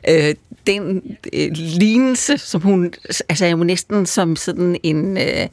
[0.09, 0.35] Øh,
[0.67, 2.93] den øh, lignelse, som hun,
[3.29, 5.47] altså er jo næsten som sådan en, øh,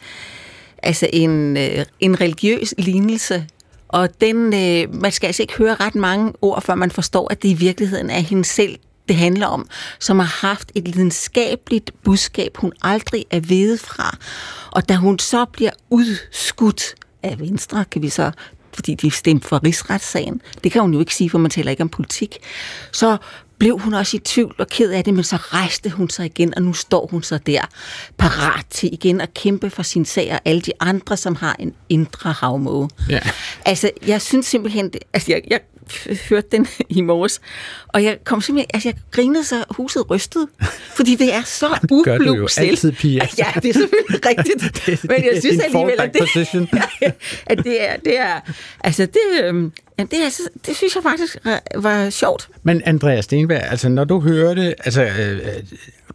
[0.83, 3.47] altså en, øh, en religiøs lignelse,
[3.87, 7.43] og den, øh, man skal altså ikke høre ret mange ord, før man forstår, at
[7.43, 9.69] det i virkeligheden er hende selv, det handler om,
[9.99, 14.17] som har haft et lidenskabeligt budskab, hun aldrig er ved fra.
[14.71, 18.31] Og da hun så bliver udskudt af Venstre, kan vi så
[18.73, 20.41] fordi de stemte for rigsretssagen.
[20.63, 22.37] Det kan hun jo ikke sige, for man taler ikke om politik.
[22.91, 23.17] Så
[23.63, 26.53] blev hun også i tvivl og ked af det, men så rejste hun sig igen,
[26.55, 27.61] og nu står hun så der,
[28.17, 31.73] parat til igen at kæmpe for sin sag, og alle de andre, som har en
[31.89, 32.89] indre havmåge.
[33.09, 33.19] Ja.
[33.65, 35.59] Altså, jeg synes simpelthen, det, altså, jeg, jeg
[36.29, 37.41] hørte den i morges,
[37.87, 40.47] og jeg kom simpelthen, altså jeg grinede så huset rystede,
[40.95, 42.69] fordi det er så ublu Gør du jo selv.
[42.69, 43.27] altid, Pia.
[43.37, 46.53] Ja, det er selvfølgelig rigtigt, det, men jeg synes alligevel, at det,
[47.01, 47.11] ja,
[47.45, 48.39] at det er, det er,
[48.83, 51.37] altså det, øhm, Ja, det, altså, det synes jeg faktisk
[51.75, 52.49] var sjovt.
[52.63, 55.39] Men Andreas Stenberg, altså når du hører det, altså, øh,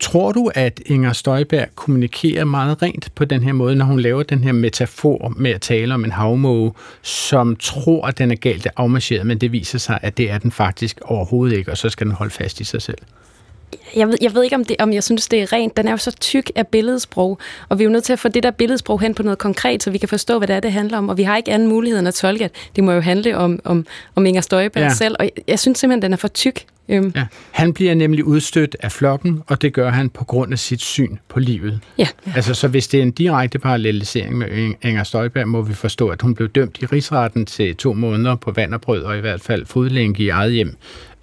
[0.00, 4.22] tror du, at Inger Støjberg kommunikerer meget rent på den her måde, når hun laver
[4.22, 6.72] den her metafor med at tale om en havmåge,
[7.02, 10.52] som tror, at den er galt afmarcheret, men det viser sig, at det er den
[10.52, 12.98] faktisk overhovedet ikke, og så skal den holde fast i sig selv?
[13.96, 15.76] Jeg ved, jeg ved ikke, om, det, om jeg synes, det er rent.
[15.76, 17.38] Den er jo så tyk af billedsprog,
[17.68, 19.82] og vi er jo nødt til at få det der billedsprog hen på noget konkret,
[19.82, 21.08] så vi kan forstå, hvad det er, det handler om.
[21.08, 23.60] Og vi har ikke anden mulighed end at tolke, at det må jo handle om,
[23.64, 24.94] om, om Inger Støjberg ja.
[24.94, 25.16] selv.
[25.18, 26.64] Og jeg, jeg synes simpelthen, den er for tyk.
[26.88, 27.12] Øhm.
[27.16, 27.26] Ja.
[27.50, 31.16] Han bliver nemlig udstødt af flokken, og det gør han på grund af sit syn
[31.28, 31.80] på livet.
[31.98, 32.08] Ja.
[32.34, 36.22] Altså, så hvis det er en direkte parallelisering med Inger Støjberg, må vi forstå, at
[36.22, 39.40] hun blev dømt i rigsretten til to måneder på vand og brød, og i hvert
[39.40, 40.76] fald fodlænke i eget hjem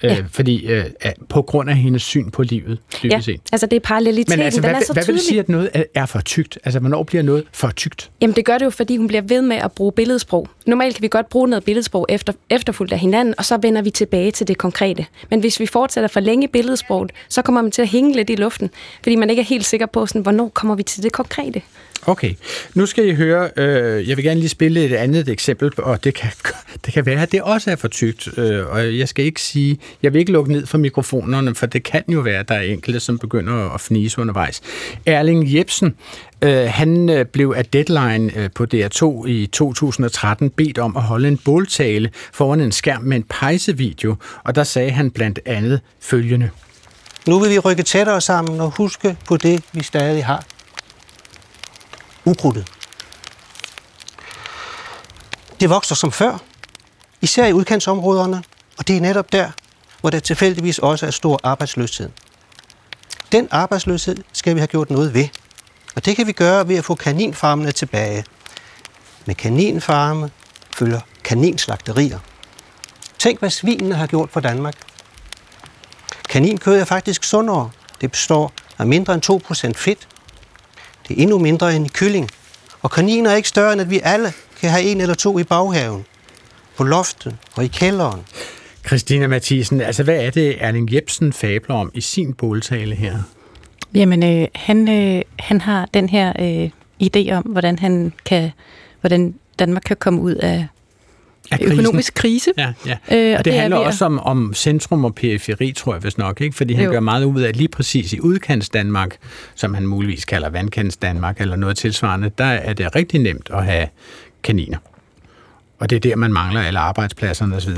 [0.06, 0.20] Ja.
[0.20, 0.86] Øh, fordi øh,
[1.30, 3.42] på grund af hendes syn på livet, ja, set.
[3.52, 5.50] altså det er paralleliteten, Men altså, hvad, den er så hvad vil du sige, at
[5.50, 6.60] noget er for tykt?
[6.64, 8.12] Altså, hvornår bliver noget for tykt?
[8.22, 10.48] Jamen, det gør det jo, fordi hun bliver ved med at bruge billedsprog.
[10.66, 13.90] Normalt kan vi godt bruge noget billedsprog efter, efterfulgt af hinanden, og så vender vi
[13.90, 15.06] tilbage til det konkrete.
[15.30, 18.36] Men hvis vi fortsætter for længe billedsproget, så kommer man til at hænge lidt i
[18.36, 18.70] luften,
[19.04, 21.62] fordi man ikke er helt sikker på, sådan, hvornår kommer vi til det konkrete.
[22.08, 22.34] Okay,
[22.74, 26.14] nu skal I høre, øh, jeg vil gerne lige spille et andet eksempel, og det
[26.14, 26.32] kan,
[26.86, 29.78] det kan være, at det også er for tygt, øh, og jeg skal ikke sige,
[30.04, 32.62] jeg vil ikke lukke ned for mikrofonerne, for det kan jo være, at der er
[32.62, 34.62] enkelte, som begynder at fnise undervejs.
[35.06, 35.96] Erling Jebsen,
[36.42, 41.28] øh, han øh, blev af Deadline øh, på DR2 i 2013 bedt om at holde
[41.28, 46.50] en båltale foran en skærm med en pejsevideo, og der sagde han blandt andet følgende.
[47.28, 50.44] Nu vil vi rykke tættere sammen og huske på det, vi stadig har
[52.26, 52.68] ukrudtet.
[55.60, 56.38] Det vokser som før,
[57.22, 58.44] især i udkantsområderne,
[58.78, 59.52] og det er netop der,
[60.02, 62.10] hvor der tilfældigvis også er stor arbejdsløshed.
[63.32, 65.28] Den arbejdsløshed skal vi have gjort noget ved,
[65.96, 68.26] og det kan vi gøre ved at få kaninfarmene tilbage.
[69.26, 70.32] Med kaninfarme
[70.76, 72.20] følger kaninslagterier.
[73.20, 74.76] Tænk, hvad svinene har gjort for Danmark.
[76.30, 77.70] Kaninkød er faktisk sundere.
[78.02, 80.08] Det består af mindre end 2% fedt
[81.08, 82.30] det er endnu mindre end i kylling.
[82.82, 85.44] Og kaniner er ikke større, end at vi alle kan have en eller to i
[85.44, 86.06] baghaven.
[86.78, 88.22] På loftet og i kælderen.
[88.88, 93.18] Christina Mathisen, altså hvad er det, Erling Jebsen fabler om i sin båltale her?
[93.94, 96.70] Jamen, øh, han, øh, han har den her øh,
[97.04, 98.52] idé om, hvordan han kan,
[99.02, 100.68] hvordan Danmark kan komme ud af
[101.52, 102.52] af økonomisk krise.
[102.58, 102.98] Ja, ja.
[103.12, 106.18] Øh, og, og det, det handler også om, om centrum og periferi, tror jeg vist
[106.18, 106.56] nok, ikke?
[106.56, 106.92] fordi han jo.
[106.92, 109.18] gør meget ud af lige præcis i udkants Danmark,
[109.56, 113.66] som han muligvis kalder vandkants Danmark, eller noget tilsvarende, der er det rigtig nemt at
[113.66, 113.88] have
[114.44, 114.78] kaniner.
[115.80, 117.72] Og det er der, man mangler alle arbejdspladserne osv.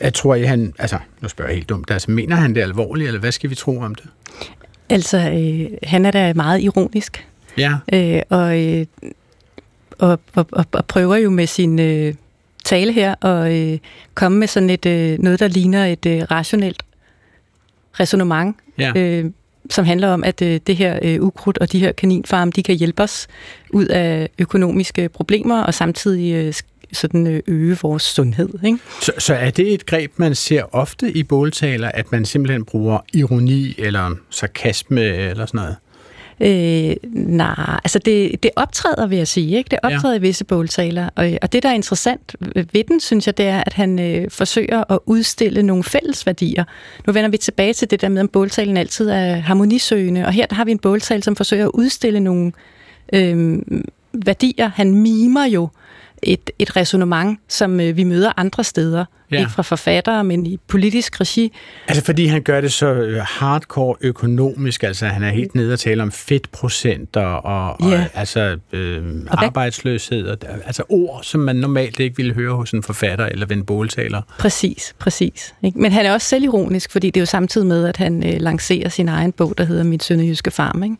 [0.00, 3.06] Jeg tror, at han, altså, nu spørger jeg helt dumt, altså, mener han det alvorligt,
[3.06, 4.04] eller hvad skal vi tro om det?
[4.88, 7.26] Altså, øh, han er da meget ironisk.
[7.58, 7.74] Ja.
[7.92, 8.86] Øh, og, øh,
[9.98, 11.78] og, og, og, og prøver jo med sin...
[11.78, 12.14] Øh,
[12.64, 13.78] tale her og øh,
[14.14, 16.82] komme med sådan et øh, noget, der ligner et øh, rationelt
[18.00, 18.92] resonemang, ja.
[18.96, 19.24] øh,
[19.70, 22.76] som handler om, at øh, det her øh, ukrudt og de her kaninfarme, de kan
[22.76, 23.26] hjælpe os
[23.70, 26.54] ud af økonomiske problemer og samtidig øh,
[26.92, 28.48] sådan øh, øge vores sundhed.
[28.64, 28.78] Ikke?
[29.00, 32.98] Så, så er det et greb, man ser ofte i båltaler, at man simpelthen bruger
[33.12, 35.76] ironi eller sarkasme eller sådan noget?
[36.40, 39.56] Øh, nej, altså det, det optræder, vil jeg sige.
[39.56, 39.68] Ikke?
[39.68, 40.18] Det optræder ja.
[40.18, 41.08] i visse båltaler.
[41.16, 44.30] Og, og det, der er interessant ved den, synes jeg, det er, at han øh,
[44.30, 46.64] forsøger at udstille nogle fælles værdier.
[47.06, 50.26] Nu vender vi tilbage til det der med, om båltalen altid er harmonisøgende.
[50.26, 52.52] Og her der har vi en båltal, som forsøger at udstille nogle
[53.12, 53.58] øh,
[54.12, 54.70] værdier.
[54.74, 55.68] Han mimer jo
[56.22, 59.04] et, et resonemang, som øh, vi møder andre steder.
[59.34, 59.40] Ja.
[59.40, 61.52] Ikke fra forfattere, men i politisk regi.
[61.88, 65.78] Altså fordi han gør det så øh, hardcore økonomisk, altså han er helt nede og
[65.78, 67.98] tale om fedtprocenter og, ja.
[67.98, 72.70] og altså øh, og arbejdsløshed, og, altså ord, som man normalt ikke ville høre hos
[72.70, 74.22] en forfatter eller en båltaler.
[74.38, 75.54] Præcis, præcis.
[75.62, 75.78] Ikke?
[75.78, 78.88] Men han er også selvironisk, fordi det er jo samtidig med, at han øh, lancerer
[78.88, 80.82] sin egen bog, der hedder Min Sønderjyske Farm.
[80.82, 80.96] Ikke?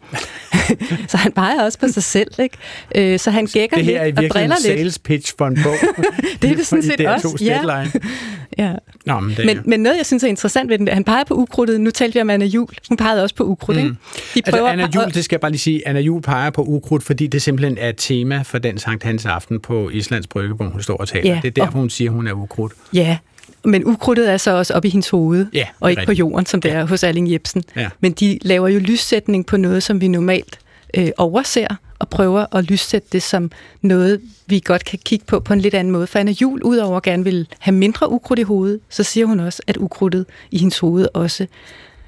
[1.11, 2.31] så han peger også på sig selv.
[2.39, 2.57] Ikke?
[2.95, 4.33] Øh, så han gækker lidt og driller lidt.
[4.33, 5.75] Det her er virkelig en sales pitch for en bog.
[6.43, 7.39] det er det sådan set også.
[7.41, 7.87] Ja.
[8.59, 8.73] ja.
[9.07, 11.35] Nå, men, det, men, men noget, jeg synes er interessant ved den, han peger på
[11.35, 11.81] ukrudtet.
[11.81, 12.69] Nu talte vi om Anna Jul.
[12.89, 13.77] Hun pegede også på ukrudt.
[13.77, 13.85] Mm.
[13.85, 13.97] Ikke?
[14.35, 17.03] De altså, Anna Jul, det skal jeg bare lige sige, Anna Jul peger på ukrudt,
[17.03, 20.65] fordi det simpelthen er et tema for den Sankt Hans aften på Islands Brygge, hvor
[20.65, 21.35] hun står og taler.
[21.35, 21.81] Ja, det er derfor, og...
[21.81, 22.73] hun siger, hun er ukrudt.
[22.93, 23.19] Ja,
[23.65, 26.17] men ukrudtet er så også op i hendes hoved, ja, og ikke rigtigt.
[26.17, 26.75] på jorden, som det ja.
[26.75, 27.65] er hos Erling Jebsen.
[27.77, 27.89] Ja.
[28.01, 30.59] Men de laver jo lyssætning på noget, som vi normalt
[30.97, 31.67] øh, overser,
[32.05, 33.51] og prøver at lyssætte det som
[33.83, 36.07] noget, vi godt kan kigge på på en lidt anden måde.
[36.07, 39.41] For Anna Jul, udover at gerne vil have mindre ukrudt i hovedet, så siger hun
[39.41, 41.47] også, at ukrudtet i hendes hoved også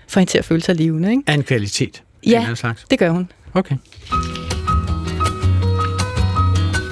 [0.08, 1.10] får hende til at føle sig levende.
[1.10, 1.22] Ikke?
[1.26, 2.02] Er en kvalitet?
[2.26, 2.84] Ja, en slags.
[2.90, 3.30] det gør hun.
[3.54, 3.76] Okay.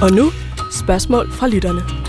[0.02, 0.30] Og nu
[0.70, 2.04] spørgsmål fra lytterne.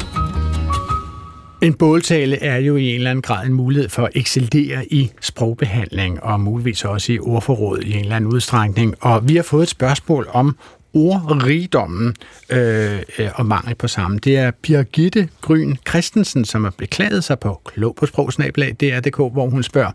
[1.62, 5.12] En båltale er jo i en eller anden grad en mulighed for at excellere i
[5.22, 8.96] sprogbehandling og muligvis også i ordforråd i en eller anden udstrækning.
[9.02, 10.58] Og vi har fået et spørgsmål om
[10.96, 12.16] ordrigdommen
[12.50, 14.20] øh, øh, og mangel på samme.
[14.20, 19.50] Det er Birgitte Gryn Christensen, som har beklaget sig på klog på sprogsnabelag DR.dk, hvor
[19.50, 19.92] hun spørger,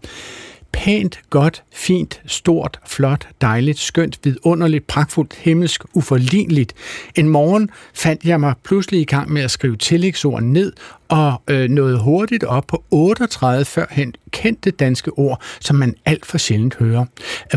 [0.73, 6.75] pænt, godt, fint, stort, flot, dejligt, skønt, vidunderligt, pragtfuldt, himmelsk, uforligneligt.
[7.15, 10.73] En morgen fandt jeg mig pludselig i gang med at skrive tillægsord ned
[11.09, 16.39] og øh, nåede hurtigt op på 38 førhen kendte danske ord, som man alt for
[16.39, 17.05] sjældent hører.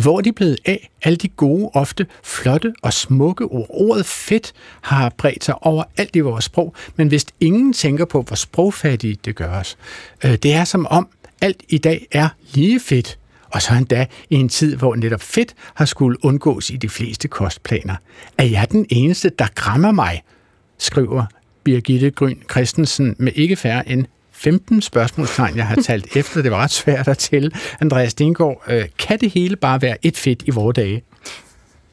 [0.01, 0.89] Hvor er de blevet af?
[1.03, 3.67] Alle de gode, ofte flotte og smukke ord.
[3.69, 8.21] Ordet fedt har bredt sig over alt i vores sprog, men hvis ingen tænker på,
[8.21, 9.77] hvor sprogfattige det gør os.
[10.25, 11.07] Øh, det er som om,
[11.43, 13.19] alt i dag er lige fedt,
[13.49, 17.27] og så endda i en tid, hvor netop fedt har skulle undgås i de fleste
[17.27, 17.95] kostplaner.
[18.37, 20.21] Er jeg den eneste, der græmmer mig?
[20.77, 21.25] skriver
[21.63, 26.41] Birgitte Grøn Christensen med ikke færre end 15 spørgsmålstegn, jeg har talt efter.
[26.41, 27.51] Det var ret svært at tælle.
[27.81, 31.03] Andreas Stengård, øh, kan det hele bare være et fedt i vores dage?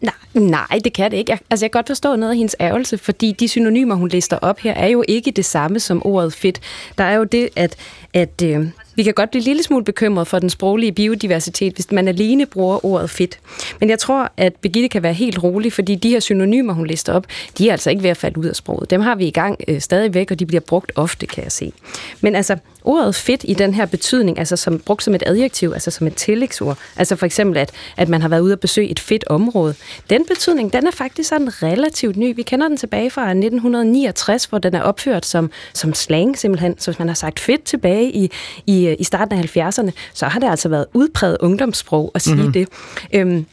[0.01, 1.33] Nej, nej, det kan det ikke.
[1.33, 4.39] Jeg, altså, jeg kan godt forstå noget af hendes ærgelse, fordi de synonymer, hun lister
[4.43, 6.61] op her, er jo ikke det samme som ordet fedt.
[6.99, 7.77] Der er jo det, at,
[8.15, 8.67] at øh,
[9.01, 12.47] vi kan godt blive en lille smule bekymret for den sproglige biodiversitet, hvis man alene
[12.47, 13.39] bruger ordet fedt.
[13.81, 17.13] Men jeg tror, at Birgitte kan være helt rolig, fordi de her synonymer, hun lister
[17.13, 17.27] op,
[17.59, 18.91] de er altså ikke ved at falde ud af sproget.
[18.91, 21.73] Dem har vi i gang øh, stadigvæk, og de bliver brugt ofte, kan jeg se.
[22.21, 25.91] Men altså, ordet fedt i den her betydning, altså som brugt som et adjektiv, altså
[25.91, 29.01] som et tillægsord, altså for eksempel, at, at man har været ude at besøge et
[29.01, 29.75] fedt område,
[30.11, 32.37] den betydning, den er faktisk sådan relativt ny.
[32.37, 36.91] Vi kender den tilbage fra 1969, hvor den er opført som, som slang simpelthen, så
[36.91, 38.31] hvis man har sagt fedt tilbage i,
[38.67, 42.53] i, i starten af 70'erne, så har det altså været udpræget ungdomssprog at sige mm-hmm.
[42.53, 42.69] det.
[43.13, 43.47] Øhm,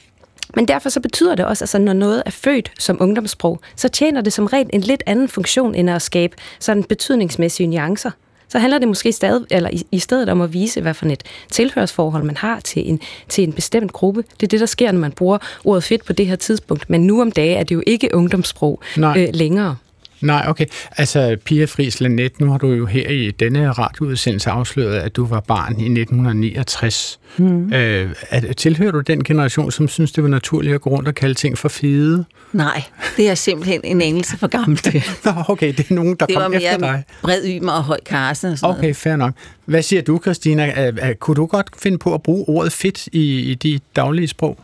[0.56, 3.90] men derfor så betyder det også, at altså, når noget er født som ungdomssprog, så
[3.90, 8.12] tjener det som regel en lidt anden funktion, end at skabe sådan betydningsmæssige nuancer
[8.50, 11.24] så handler det måske stadig, eller i, i stedet om at vise, hvad for et
[11.52, 14.24] tilhørsforhold man har til en, til en bestemt gruppe.
[14.40, 16.90] Det er det, der sker, når man bruger ordet fedt på det her tidspunkt.
[16.90, 18.82] Men nu om dagen er det jo ikke ungdomssprog
[19.18, 19.76] øh, længere.
[20.22, 20.66] Nej, okay.
[20.98, 25.26] Altså, Pia Friis Lanet, nu har du jo her i denne radioudsendelse afsløret, at du
[25.26, 27.20] var barn i 1969.
[27.38, 27.74] Mm.
[27.74, 31.16] Øh, at, tilhører du den generation, som synes, det var naturligt at gå rundt og
[31.16, 32.26] kalde ting for fede?
[32.54, 32.84] Nej,
[33.18, 34.94] det er simpelthen en engelsk for gammelt.
[35.26, 37.04] Nå, okay, det er nogen, der kom efter dig.
[37.22, 39.34] bred ymer og høj karse og sådan Okay, fair nok.
[39.66, 40.92] Hvad siger du, Christina?
[41.20, 44.60] Kunne du godt finde på at bruge ordet fedt i, i dit daglige sprog?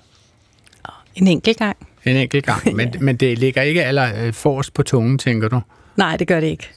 [1.15, 1.77] En enkelt gang.
[2.05, 5.61] En enkelt gang, men, men det ligger ikke aller øh, forrest på tungen, tænker du?
[5.95, 6.69] Nej, det gør det ikke.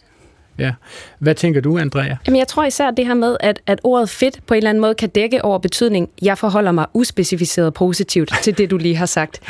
[0.59, 0.73] Ja.
[1.19, 2.17] Hvad tænker du, Andrea?
[2.27, 4.81] Jamen, jeg tror især det her med, at, at ordet fedt på en eller anden
[4.81, 9.07] måde kan dække over betydning, jeg forholder mig uspecificeret positivt til det, du lige har
[9.07, 9.41] sagt.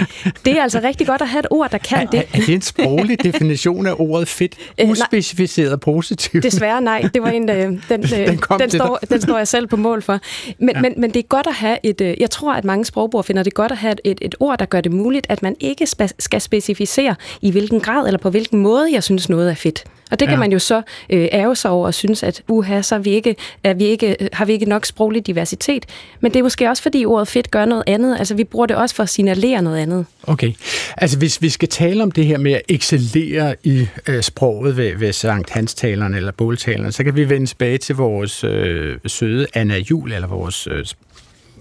[0.45, 2.19] Det er altså rigtig godt at have et ord, der kan det.
[2.19, 4.57] Er, er det en sproglig definition af ordet fedt?
[4.81, 6.43] Øh, uspecificeret positivt?
[6.43, 7.09] Desværre nej.
[7.15, 10.03] Det var en, øh, den, den, den, den, står, den står jeg selv på mål
[10.03, 10.21] for.
[10.59, 10.81] Men, ja.
[10.81, 12.15] men, men det er godt at have et...
[12.21, 14.65] Jeg tror, at mange sprogbrugere finder det godt at have et, et, et ord, der
[14.65, 15.87] gør det muligt, at man ikke
[16.19, 19.85] skal specificere, i hvilken grad eller på hvilken måde, jeg synes noget er fedt.
[20.11, 20.41] Og det kan ja.
[20.41, 23.37] man jo så øh, ærge sig over og synes, at uha, så er vi ikke,
[23.65, 25.87] er vi ikke, har vi ikke nok sproglig diversitet.
[26.21, 28.19] Men det er måske også, fordi ordet fedt gør noget andet.
[28.19, 30.07] Altså, vi bruger det også for at signalere noget andet.
[30.23, 30.53] Okay.
[30.97, 34.97] Altså, hvis vi skal tale om det her med at excellere i øh, sproget ved,
[34.99, 39.79] ved Sankt Hans-talerne eller båltalerne, så kan vi vende tilbage til vores øh, søde Anna
[39.79, 40.85] Jul, eller vores øh,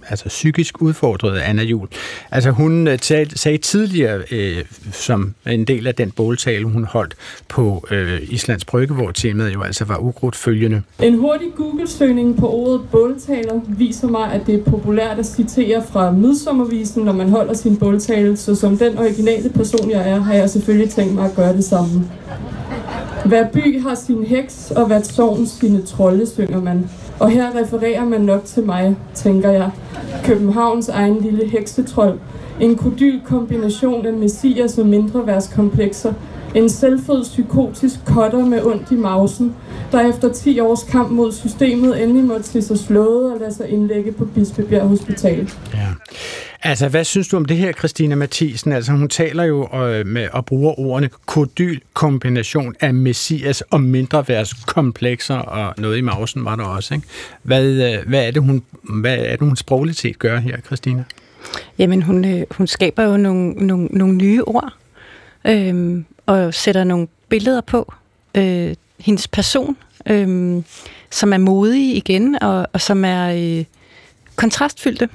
[0.09, 1.87] altså psykisk udfordrede Anna Jul.
[2.31, 4.57] Altså hun øh, talt, sagde tidligere, øh,
[4.91, 7.15] som en del af den båltale, hun holdt
[7.47, 10.81] på øh, Islands Brygge, hvor temaet jo altså var ukrudt følgende.
[11.01, 16.11] En hurtig Google-søgning på ordet båltaler viser mig, at det er populært at citere fra
[16.11, 20.49] midsommervisen, når man holder sin båltale, så som den originale person, jeg er, har jeg
[20.49, 22.05] selvfølgelig tænkt mig at gøre det samme.
[23.25, 26.89] Hver by har sin heks, og hvert sovn sine trolde, synger man.
[27.19, 29.71] Og her refererer man nok til mig, tænker jeg.
[30.23, 32.19] Københavns egen lille heksetrol.
[32.59, 36.13] En kodyl kombination af messias og mindreværdskomplekser.
[36.55, 39.55] En selvfød psykotisk kotter med ondt i mausen,
[39.91, 43.69] der efter 10 års kamp mod systemet endelig måtte se sig slået og lade sig
[43.69, 45.49] indlægge på Bispebjerg Hospital.
[45.73, 45.87] Ja.
[46.65, 48.71] Altså, hvad synes du om det her, Christina Mathisen?
[48.71, 53.81] Altså, hun taler jo øh, med og bruger ordene kodyl kombination af messias og
[54.67, 57.07] komplekser, og noget i mausen var der også, ikke?
[57.43, 58.63] Hvad, øh, hvad, er det, hun,
[59.01, 61.03] hvad er det, hun sprogligt set gør her, Christina?
[61.77, 64.73] Jamen, hun, øh, hun skaber jo nogle, nogle, nogle nye ord,
[65.47, 67.93] øh, og sætter nogle billeder på.
[68.35, 70.63] Øh, hendes person, øh,
[71.11, 73.65] som er modig igen, og, og som er øh,
[74.35, 75.09] kontrastfyldte.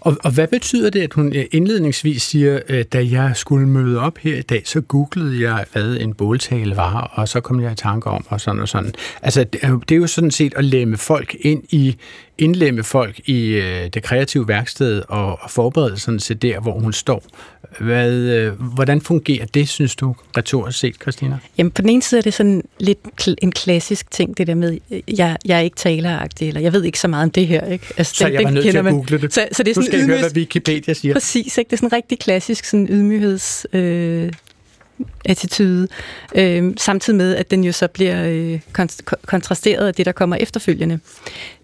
[0.00, 4.00] Og, og hvad betyder det, at hun øh, indledningsvis siger, øh, da jeg skulle møde
[4.00, 7.72] op her i dag, så googlede jeg, hvad en båltale var, og så kom jeg
[7.72, 8.92] i tanke om, og sådan og sådan.
[9.22, 9.44] Altså,
[9.88, 11.96] det er jo sådan set at læmme folk ind i,
[12.38, 16.92] indlemme folk i øh, det kreative værksted og, og forberede sådan set der, hvor hun
[16.92, 17.24] står.
[17.78, 21.38] Hvad, øh, hvordan fungerer det, synes du, retorisk set, Christina?
[21.58, 22.98] Jamen, på den ene side er det sådan lidt
[23.42, 26.98] en klassisk ting, det der med, jeg, jeg er ikke taleragtig, eller jeg ved ikke
[26.98, 27.66] så meget om det her.
[27.66, 27.86] Ikke?
[27.96, 29.34] Altså, så den, jeg var nødt til at google det.
[29.34, 30.20] Så, så det er sådan du skal ydmygs...
[30.20, 31.14] høre, hvad Wikipedia siger.
[31.14, 31.68] Præcis, ikke?
[31.68, 33.66] det er sådan en rigtig klassisk sådan ydmygheds...
[33.72, 34.32] Øh,
[35.24, 35.88] attitude,
[36.34, 38.60] øh, samtidig med, at den jo så bliver øh,
[39.26, 41.00] kontrasteret af det, der kommer efterfølgende.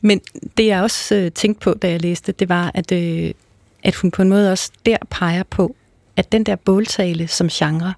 [0.00, 0.20] Men
[0.57, 3.30] det, jeg også øh, tænkte på, da jeg læste, det var, at, øh,
[3.82, 5.76] at hun på en måde også der peger på,
[6.16, 7.94] at den der båltale som genre,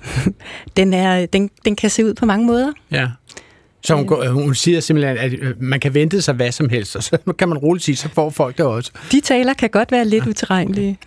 [0.76, 2.72] den, er, den, den kan se ud på mange måder.
[2.90, 3.08] Ja.
[3.82, 6.96] Så hun, går, hun siger simpelthen, at øh, man kan vente sig hvad som helst,
[6.96, 8.92] og så kan man roligt sige, så får folk det også.
[9.12, 10.98] De taler kan godt være lidt utilregnelige.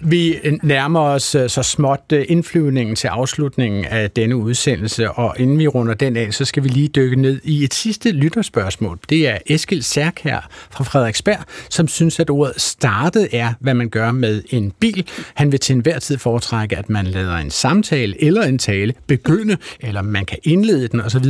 [0.00, 5.58] Vi nærmer os øh, så småt øh, indflyvningen til afslutningen af denne udsendelse, og inden
[5.58, 8.98] vi runder den af, så skal vi lige dykke ned i et sidste lytterspørgsmål.
[9.08, 11.38] Det er Eskil Særkær fra Frederiksberg,
[11.70, 15.06] som synes, at ordet startet er, hvad man gør med en bil.
[15.34, 19.56] Han vil til enhver tid foretrække, at man lader en samtale eller en tale begynde,
[19.80, 21.26] eller man kan indlede den osv.,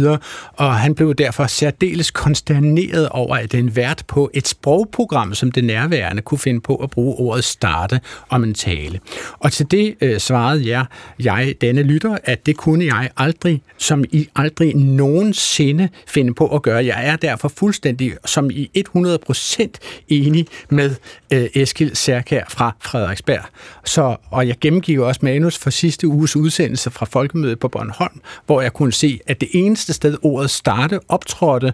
[0.53, 5.65] og han blev derfor særdeles konsterneret over, at en vært på et sprogprogram som det
[5.65, 9.01] nærværende kunne finde på at bruge ordet starte om en tale.
[9.39, 10.85] Og til det øh, svarede jeg,
[11.19, 16.63] jeg, denne lytter, at det kunne jeg aldrig, som i aldrig nogensinde finde på at
[16.63, 16.85] gøre.
[16.85, 19.67] Jeg er derfor fuldstændig, som i 100%
[20.09, 20.95] enig med
[21.33, 23.45] øh, Eskil Særkær fra Frederiksberg.
[23.85, 28.61] Så, og jeg gennemgiver også manus for sidste uges udsendelse fra Folkemødet på Bornholm, hvor
[28.61, 31.73] jeg kunne se, at det eneste sted ordet starte Varde optrådte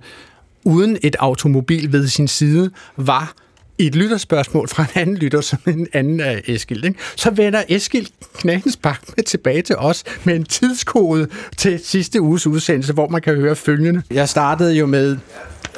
[0.64, 3.32] uden et automobil ved sin side, var
[3.78, 6.84] i et lytterspørgsmål fra en anden lytter, som en anden af Eskild.
[6.84, 6.98] Ikke?
[7.16, 12.92] Så vender Eskild Knagensbak med tilbage til os med en tidskode til sidste uges udsendelse,
[12.92, 14.02] hvor man kan høre følgende.
[14.10, 15.10] Jeg startede jo med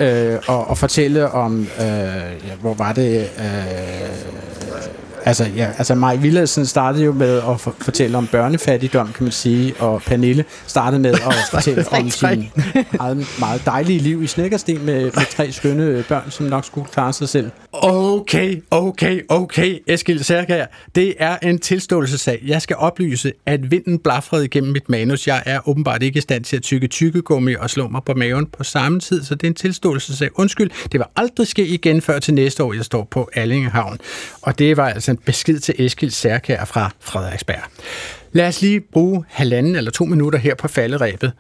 [0.01, 3.31] øh, at, at fortælle om, øh, ja, hvor var det...
[3.39, 4.37] Øh,
[5.27, 9.33] Altså, ja, altså Maj Villadsen startede jo med at for, fortælle om børnefattigdom, kan man
[9.33, 11.21] sige, og Pernille startede med at
[11.51, 12.51] fortælle om sin
[13.01, 17.13] meget, meget dejlige liv i Snækkersten med, med tre skønne børn, som nok skulle klare
[17.13, 17.51] sig selv.
[17.73, 20.67] Okay, okay, okay, Eskild Særkær.
[20.95, 22.43] Det er en tilståelsesag.
[22.47, 25.27] Jeg skal oplyse, at vinden blafrede igennem mit manus.
[25.27, 28.47] Jeg er åbenbart ikke i stand til at tykke tykkegummi og slå mig på maven
[28.47, 30.39] på samme tid, så det er en tilståelsesag.
[30.39, 33.99] Undskyld, det vil aldrig ske igen før til næste år, jeg står på Allingehavn.
[34.43, 37.63] Og det var altså en besked til Eskild Særkær fra Frederiksberg.
[38.33, 41.33] Lad os lige bruge halvanden eller to minutter her på falderæbet.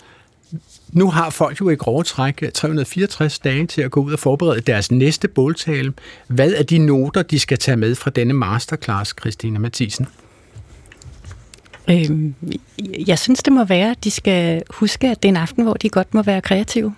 [0.93, 4.61] Nu har folk jo i grove træk 364 dage til at gå ud og forberede
[4.61, 5.93] deres næste båltale.
[6.29, 10.07] Hvad er de noter, de skal tage med fra denne masterclass, Christina Mathisen?
[11.91, 12.35] Øhm,
[13.07, 15.75] jeg synes, det må være, at de skal huske, at det er en aften, hvor
[15.75, 16.95] de godt må være kreative.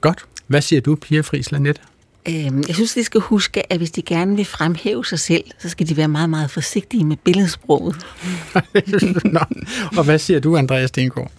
[0.00, 0.24] Godt.
[0.46, 1.82] Hvad siger du, Pia Friis Lanette?
[2.28, 5.68] Øhm, jeg synes, de skal huske, at hvis de gerne vil fremhæve sig selv, så
[5.68, 7.96] skal de være meget, meget forsigtige med billedsproget.
[9.24, 9.40] Nå.
[9.96, 11.30] Og hvad siger du, Andreas Stengård?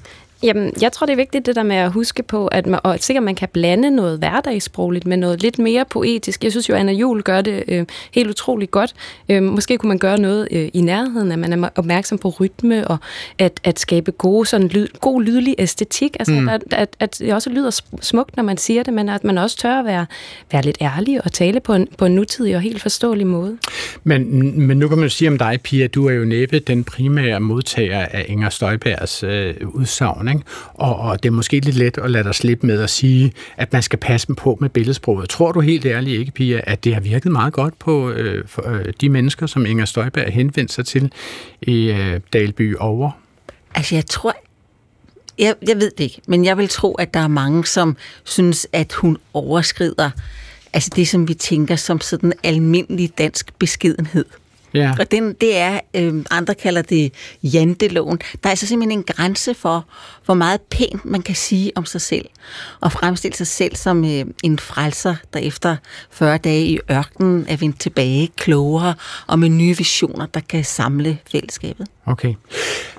[0.44, 2.98] Jamen, jeg tror, det er vigtigt det der med at huske på, at man, og
[3.00, 6.44] sikkert man kan blande noget hverdagssprogligt med noget lidt mere poetisk.
[6.44, 8.94] Jeg synes jo, Anna Jul gør det øh, helt utroligt godt.
[9.30, 12.88] Øh, måske kunne man gøre noget øh, i nærheden, at man er opmærksom på rytme,
[12.88, 12.98] og
[13.38, 16.16] at, at skabe gode, sådan lyd, god lydlig æstetik.
[16.20, 16.50] Altså, mm.
[16.50, 19.58] at, at, at det også lyder smukt, når man siger det, men at man også
[19.58, 20.06] tør at være,
[20.52, 23.58] være lidt ærlig og tale på en, på en nutidig og helt forståelig måde.
[24.04, 27.40] Men, men nu kan man sige om dig, Pia, du er jo næppe den primære
[27.40, 30.44] modtager af Inger Støjbergs øh, udsagn, ikke?
[30.74, 33.74] Og, og det er måske lidt let at lade dig slippe med at sige, at
[33.74, 35.30] man skal passe på med billedsproget.
[35.30, 38.70] Tror du helt ærligt ikke, Pia, at det har virket meget godt på øh, for,
[38.70, 41.12] øh, de mennesker, som Inger Støjberg henvendte sig til
[41.62, 43.12] i øh, Dalby over?
[43.76, 44.36] Altså, jeg tror,
[45.40, 48.68] jeg, jeg ved det ikke, men jeg vil tro, at der er mange, som synes,
[48.74, 50.10] at hun overskrider
[50.74, 54.26] altså det, som vi tænker som sådan almindelig dansk beskedenhed.
[54.74, 54.94] Ja.
[55.00, 57.14] Og den, det er, øh, andre kalder det
[57.44, 58.18] janteloven.
[58.18, 59.86] Der er altså simpelthen en grænse for,
[60.26, 62.26] hvor meget pænt man kan sige om sig selv.
[62.80, 65.76] Og fremstille sig selv som øh, en frelser, der efter
[66.12, 68.94] 40 dage i ørkenen er vendt tilbage klogere
[69.28, 71.88] og med nye visioner, der kan samle fællesskabet.
[72.06, 72.34] Okay.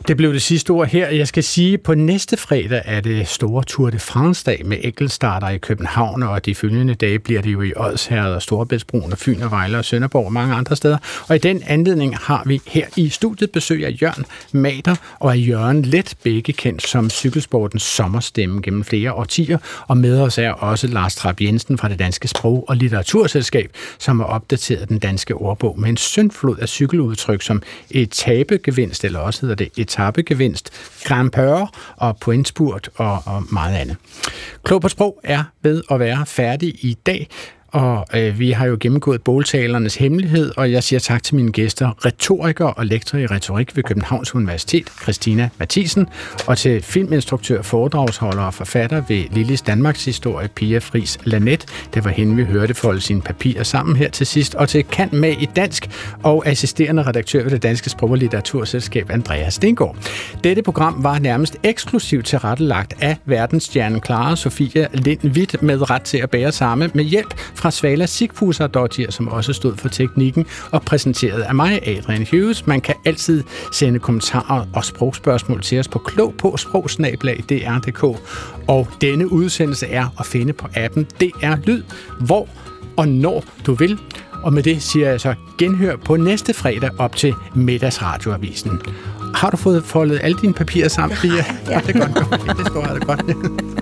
[0.09, 1.09] Det blev det sidste ord her.
[1.09, 5.49] Jeg skal sige, at på næste fredag er det store Tour de France-dag med enkeltstarter
[5.49, 9.43] i København, og de følgende dage bliver det jo i Odsherred og Storebæltsbroen og Fyn
[9.43, 10.99] og Vejle og Sønderborg og mange andre steder.
[11.29, 15.37] Og i den anledning har vi her i studiet besøg af Jørgen Mader og af
[15.37, 19.59] Jørgen Let, begge kendt som cykelsportens sommerstemme gennem flere årtier.
[19.89, 24.21] Og med os er også Lars Trapp Jensen fra det Danske Sprog- og Litteraturselskab, som
[24.21, 29.55] har opdateret den danske ordbog med en syndflod af cykeludtryk som etapegevinst, eller også hedder
[29.55, 30.71] det etapegevinst,
[31.05, 33.97] Grand Peur og pointspurt og, og meget andet.
[34.65, 37.29] Klog på sprog er ved at være færdig i dag.
[37.73, 42.07] Og øh, vi har jo gennemgået boltalernes hemmelighed, og jeg siger tak til mine gæster,
[42.07, 46.07] retoriker og lektor i retorik ved Københavns Universitet, Christina Mathisen,
[46.47, 51.67] og til filminstruktør, foredragsholder og forfatter ved Lillis Danmarks Historie, Pia Fris Lanet.
[51.95, 55.13] Det var hende, vi hørte folde sine papirer sammen her til sidst, og til Kant
[55.13, 55.91] med i dansk
[56.23, 59.97] og assisterende redaktør ved det Danske Sprog- og Litteraturselskab, Andreas Stengård.
[60.45, 66.19] Dette program var nærmest eksklusivt tilrettelagt af verdensstjernen Clara Sofia Lind Witt med ret til
[66.19, 71.43] at bære samme med hjælp fra Svala Sigfuser som også stod for teknikken og præsenteret
[71.43, 72.67] af mig, Adrian Hughes.
[72.67, 73.43] Man kan altid
[73.73, 78.03] sende kommentarer og sprogspørgsmål til os på klog på sprogsnablag.dr.dk.
[78.69, 81.83] Og denne udsendelse er at finde på appen DR Lyd,
[82.21, 82.49] hvor
[82.97, 83.99] og når du vil.
[84.43, 88.81] Og med det siger jeg så genhør på næste fredag op til middagsradioavisen.
[89.35, 91.33] Har du fået foldet alle dine papirer sammen, Pia?
[91.35, 91.81] Ja, ja.
[91.87, 92.59] det er godt.
[92.59, 93.82] Det står det godt.